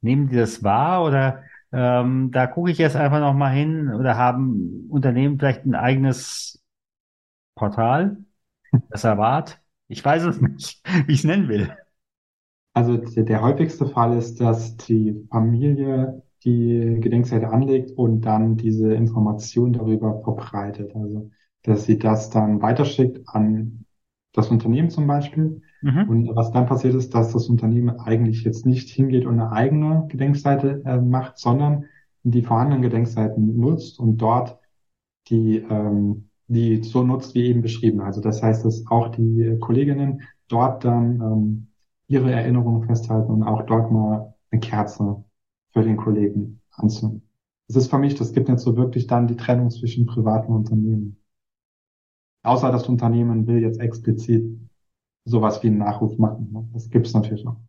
Nehmen 0.01 0.27
die 0.27 0.35
das 0.35 0.63
wahr 0.63 1.03
oder 1.03 1.43
ähm, 1.71 2.31
da 2.31 2.47
gucke 2.47 2.71
ich 2.71 2.77
jetzt 2.77 2.95
einfach 2.95 3.19
noch 3.19 3.33
mal 3.33 3.51
hin 3.51 3.93
oder 3.93 4.17
haben 4.17 4.87
Unternehmen 4.89 5.39
vielleicht 5.39 5.65
ein 5.65 5.75
eigenes 5.75 6.61
Portal, 7.55 8.17
das 8.89 9.03
erwartet? 9.03 9.61
Ich 9.87 10.03
weiß 10.03 10.23
es 10.23 10.41
nicht, 10.41 10.81
wie 11.07 11.11
ich 11.11 11.19
es 11.19 11.23
nennen 11.25 11.47
will. 11.47 11.75
Also 12.73 12.97
der, 12.97 13.23
der 13.23 13.41
häufigste 13.41 13.85
Fall 13.85 14.17
ist, 14.17 14.39
dass 14.39 14.77
die 14.77 15.27
Familie 15.29 16.23
die 16.45 16.97
Gedenkseite 16.99 17.49
anlegt 17.49 17.91
und 17.91 18.21
dann 18.21 18.57
diese 18.57 18.93
Information 18.93 19.73
darüber 19.73 20.21
verbreitet. 20.23 20.95
Also, 20.95 21.29
dass 21.63 21.85
sie 21.85 21.99
das 21.99 22.29
dann 22.29 22.61
weiterschickt 22.61 23.21
an 23.27 23.85
das 24.33 24.49
Unternehmen 24.49 24.89
zum 24.89 25.05
Beispiel. 25.05 25.61
Mhm. 25.81 26.09
Und 26.09 26.35
was 26.35 26.51
dann 26.51 26.65
passiert 26.65 26.95
ist, 26.95 27.13
dass 27.13 27.33
das 27.33 27.47
Unternehmen 27.47 27.99
eigentlich 27.99 28.43
jetzt 28.43 28.65
nicht 28.65 28.89
hingeht 28.89 29.25
und 29.25 29.39
eine 29.39 29.51
eigene 29.51 30.05
Gedenkseite 30.07 30.81
äh, 30.85 30.97
macht, 30.97 31.37
sondern 31.37 31.85
die 32.23 32.43
vorhandenen 32.43 32.81
Gedenkseiten 32.81 33.57
nutzt 33.57 33.99
und 33.99 34.17
dort 34.17 34.59
die, 35.27 35.57
ähm, 35.57 36.29
die 36.53 36.83
so 36.83 37.03
nutzt 37.03 37.33
wie 37.33 37.45
eben 37.45 37.61
beschrieben. 37.61 38.01
Also 38.01 38.19
das 38.21 38.43
heißt, 38.43 38.65
dass 38.65 38.85
auch 38.87 39.09
die 39.09 39.57
Kolleginnen 39.59 40.23
dort 40.49 40.83
dann 40.83 41.21
ähm, 41.21 41.67
ihre 42.07 42.31
Erinnerungen 42.31 42.85
festhalten 42.85 43.31
und 43.31 43.43
auch 43.43 43.65
dort 43.65 43.91
mal 43.91 44.33
eine 44.51 44.59
Kerze 44.59 45.23
für 45.71 45.81
den 45.81 45.95
Kollegen 45.95 46.61
anzünden. 46.71 47.27
Das 47.67 47.77
ist 47.77 47.89
für 47.89 47.97
mich, 47.97 48.15
das 48.15 48.33
gibt 48.33 48.49
nicht 48.49 48.59
so 48.59 48.75
wirklich 48.75 49.07
dann 49.07 49.27
die 49.27 49.37
Trennung 49.37 49.69
zwischen 49.69 50.05
privaten 50.05 50.51
Unternehmen. 50.51 51.17
Außer 52.43 52.69
das 52.69 52.89
Unternehmen 52.89 53.47
will 53.47 53.59
jetzt 53.59 53.79
explizit 53.79 54.59
sowas 55.23 55.63
wie 55.63 55.67
einen 55.67 55.77
Nachruf 55.77 56.17
machen. 56.17 56.49
Ne? 56.51 56.67
Das 56.73 56.89
gibt 56.89 57.07
es 57.07 57.13
natürlich 57.13 57.45
noch. 57.45 57.61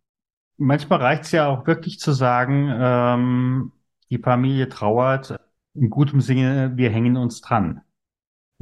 Manchmal 0.57 0.99
reicht 1.01 1.25
es 1.25 1.33
ja 1.33 1.49
auch 1.49 1.69
wirklich 1.69 2.01
zu 2.01 2.13
sagen, 2.13 2.69
ähm, 2.73 3.73
die 4.11 4.19
Familie 4.19 4.69
trauert, 4.69 5.39
in 5.75 5.89
gutem 5.89 6.21
Sinne, 6.21 6.73
wir 6.77 6.91
hängen 6.91 7.17
uns 7.17 7.41
dran. 7.41 7.83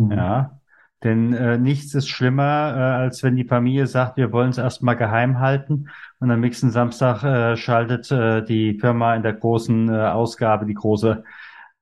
Mhm. 0.00 0.12
Ja. 0.12 0.60
Denn 1.02 1.32
äh, 1.32 1.56
nichts 1.56 1.94
ist 1.94 2.08
schlimmer, 2.08 2.74
äh, 2.76 3.02
als 3.02 3.22
wenn 3.22 3.36
die 3.36 3.44
Familie 3.44 3.86
sagt, 3.86 4.18
wir 4.18 4.32
wollen 4.32 4.50
es 4.50 4.58
erstmal 4.58 4.96
geheim 4.96 5.38
halten 5.38 5.88
und 6.18 6.30
am 6.30 6.40
nächsten 6.40 6.70
Samstag 6.70 7.22
äh, 7.22 7.56
schaltet 7.56 8.10
äh, 8.10 8.44
die 8.44 8.78
Firma 8.78 9.14
in 9.14 9.22
der 9.22 9.32
großen 9.32 9.88
äh, 9.88 10.08
Ausgabe 10.08 10.66
die 10.66 10.74
große 10.74 11.24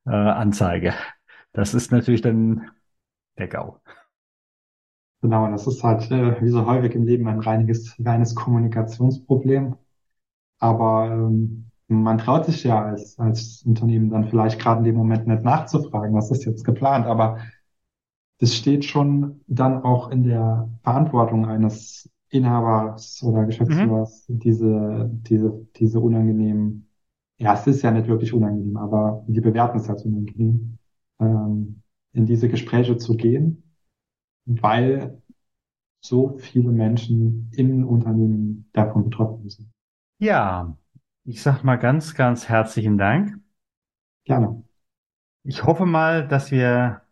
äh, 0.06 0.10
Anzeige. 0.10 0.94
Das 1.52 1.74
ist 1.74 1.90
natürlich 1.90 2.22
dann 2.22 2.70
der 3.38 3.48
GAU. 3.48 3.80
Genau, 5.20 5.50
das 5.50 5.66
ist 5.66 5.82
halt 5.82 6.08
äh, 6.12 6.40
wie 6.40 6.50
so 6.50 6.66
häufig 6.66 6.94
im 6.94 7.04
Leben 7.04 7.26
ein 7.26 7.40
reiniges, 7.40 7.96
reines 8.04 8.36
Kommunikationsproblem. 8.36 9.74
Aber 10.60 11.10
ähm, 11.10 11.70
man 11.88 12.18
traut 12.18 12.46
sich 12.46 12.62
ja 12.62 12.84
als, 12.84 13.18
als 13.18 13.64
Unternehmen 13.64 14.10
dann 14.10 14.28
vielleicht 14.28 14.60
gerade 14.60 14.78
in 14.78 14.84
dem 14.84 14.94
Moment 14.94 15.26
nicht 15.26 15.42
nachzufragen, 15.42 16.14
was 16.14 16.30
ist 16.30 16.44
jetzt 16.44 16.64
geplant. 16.64 17.06
Aber 17.06 17.38
das 18.38 18.54
steht 18.54 18.84
schon 18.84 19.40
dann 19.46 19.82
auch 19.82 20.10
in 20.10 20.22
der 20.22 20.68
Verantwortung 20.82 21.46
eines 21.46 22.08
Inhabers 22.30 23.22
oder 23.22 23.44
Geschäftsführers, 23.44 24.28
mhm. 24.28 24.38
diese, 24.38 25.10
diese, 25.12 25.66
diese 25.76 26.00
unangenehmen, 26.00 26.88
ja, 27.38 27.54
es 27.54 27.66
ist 27.66 27.82
ja 27.82 27.90
nicht 27.90 28.08
wirklich 28.08 28.32
unangenehm, 28.32 28.76
aber 28.76 29.24
die 29.28 29.40
bewerten 29.40 29.78
es 29.78 29.88
als 29.88 30.04
unangenehm, 30.04 30.78
ähm, 31.20 31.82
in 32.12 32.26
diese 32.26 32.48
Gespräche 32.48 32.96
zu 32.96 33.16
gehen, 33.16 33.62
weil 34.44 35.20
so 36.00 36.36
viele 36.38 36.70
Menschen 36.70 37.50
im 37.56 37.86
Unternehmen 37.86 38.68
davon 38.72 39.04
betroffen 39.04 39.48
sind. 39.48 39.70
Ja, 40.18 40.76
ich 41.24 41.42
sag 41.42 41.62
mal 41.62 41.76
ganz, 41.76 42.14
ganz 42.14 42.48
herzlichen 42.48 42.98
Dank. 42.98 43.40
Gerne. 44.24 44.62
Ich 45.44 45.64
hoffe 45.64 45.86
mal, 45.86 46.26
dass 46.26 46.50
wir 46.50 47.02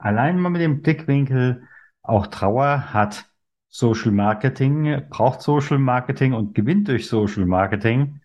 Allein 0.00 0.38
mal 0.38 0.48
mit 0.48 0.62
dem 0.62 0.80
Blickwinkel, 0.80 1.68
auch 2.02 2.26
Trauer 2.28 2.94
hat 2.94 3.30
Social 3.68 4.12
Marketing, 4.12 5.02
braucht 5.10 5.42
Social 5.42 5.78
Marketing 5.78 6.32
und 6.32 6.54
gewinnt 6.54 6.88
durch 6.88 7.06
Social 7.06 7.44
Marketing, 7.44 8.20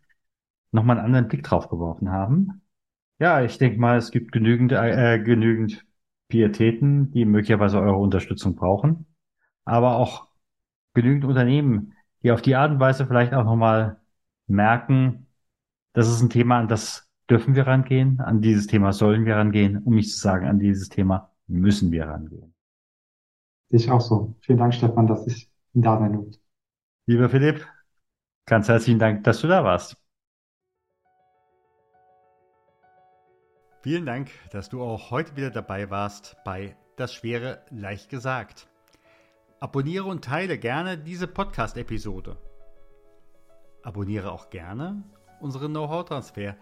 nochmal 0.72 0.98
einen 0.98 1.06
anderen 1.06 1.28
Blick 1.28 1.44
drauf 1.44 1.68
geworfen 1.70 2.10
haben. 2.12 2.62
Ja, 3.20 3.44
ich 3.44 3.58
denke 3.58 3.78
mal, 3.78 3.98
es 3.98 4.12
gibt 4.12 4.32
genügend, 4.32 4.72
äh, 4.72 5.20
genügend 5.20 5.86
Pietäten, 6.30 7.12
die 7.12 7.26
möglicherweise 7.26 7.80
eure 7.80 7.98
Unterstützung 7.98 8.56
brauchen, 8.56 9.06
aber 9.66 9.98
auch 9.98 10.28
genügend 10.94 11.26
Unternehmen, 11.26 11.94
die 12.24 12.32
auf 12.32 12.42
die 12.42 12.56
Art 12.56 12.72
und 12.72 12.80
Weise 12.80 13.06
vielleicht 13.06 13.34
auch 13.34 13.44
nochmal 13.44 14.00
merken, 14.48 15.28
das 15.92 16.10
ist 16.10 16.22
ein 16.22 16.30
Thema, 16.30 16.60
an 16.60 16.70
das 16.70 17.10
dürfen 17.30 17.54
wir 17.54 17.68
rangehen, 17.68 18.22
an 18.22 18.42
dieses 18.42 18.68
Thema 18.68 18.94
sollen 18.94 19.26
wir 19.26 19.36
rangehen, 19.36 19.80
um 19.84 19.96
nicht 19.96 20.12
zu 20.12 20.20
sagen, 20.20 20.48
an 20.48 20.60
dieses 20.60 20.90
Thema 20.90 21.35
müssen 21.48 21.92
wir 21.92 22.08
rangehen. 22.08 22.54
Ich 23.70 23.90
auch 23.90 24.02
so. 24.02 24.36
Vielen 24.42 24.60
Dank, 24.60 24.74
Stefan, 24.74 25.08
dass 25.08 25.28
ich 25.28 25.50
da 25.74 26.00
sein 26.00 26.14
durfte. 26.14 26.40
Lieber 27.08 27.30
Philipp, 27.30 27.66
ganz 28.46 28.68
herzlichen 28.68 29.00
Dank, 29.00 29.24
dass 29.24 29.42
du 29.42 29.48
da 29.48 29.64
warst. 29.64 29.98
Vielen 33.82 34.06
Dank, 34.06 34.32
dass 34.50 34.70
du 34.70 34.82
auch 34.82 35.12
heute 35.12 35.36
wieder 35.36 35.52
dabei 35.52 35.92
warst 35.92 36.38
bei 36.44 36.76
Das 36.96 37.14
Schwere 37.14 37.62
leicht 37.70 38.10
gesagt. 38.10 38.68
Abonniere 39.60 40.06
und 40.06 40.26
teile 40.26 40.58
gerne 40.58 40.98
diese 40.98 41.28
Podcast-Episode. 41.28 42.38
Abonniere 43.84 44.32
auch 44.32 44.50
gerne 44.50 45.04
unseren 45.40 45.72
Know-how-Transfer, 45.72 46.56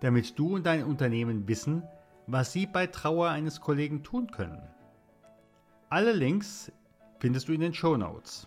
damit 0.00 0.38
du 0.38 0.54
und 0.54 0.66
dein 0.66 0.84
Unternehmen 0.84 1.48
wissen, 1.48 1.82
was 2.32 2.52
Sie 2.52 2.66
bei 2.66 2.86
Trauer 2.86 3.30
eines 3.30 3.60
Kollegen 3.60 4.02
tun 4.02 4.30
können. 4.30 4.62
Alle 5.88 6.12
Links 6.12 6.70
findest 7.18 7.48
du 7.48 7.52
in 7.52 7.60
den 7.60 7.74
Show 7.74 7.96
Notes. 7.96 8.46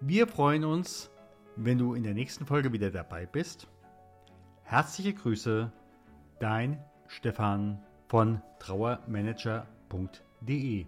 Wir 0.00 0.26
freuen 0.26 0.64
uns, 0.64 1.10
wenn 1.56 1.78
du 1.78 1.94
in 1.94 2.02
der 2.02 2.14
nächsten 2.14 2.46
Folge 2.46 2.72
wieder 2.72 2.90
dabei 2.90 3.26
bist. 3.26 3.68
Herzliche 4.64 5.14
Grüße, 5.14 5.70
dein 6.40 6.82
Stefan 7.06 7.80
von 8.08 8.42
trauermanager.de. 8.58 10.86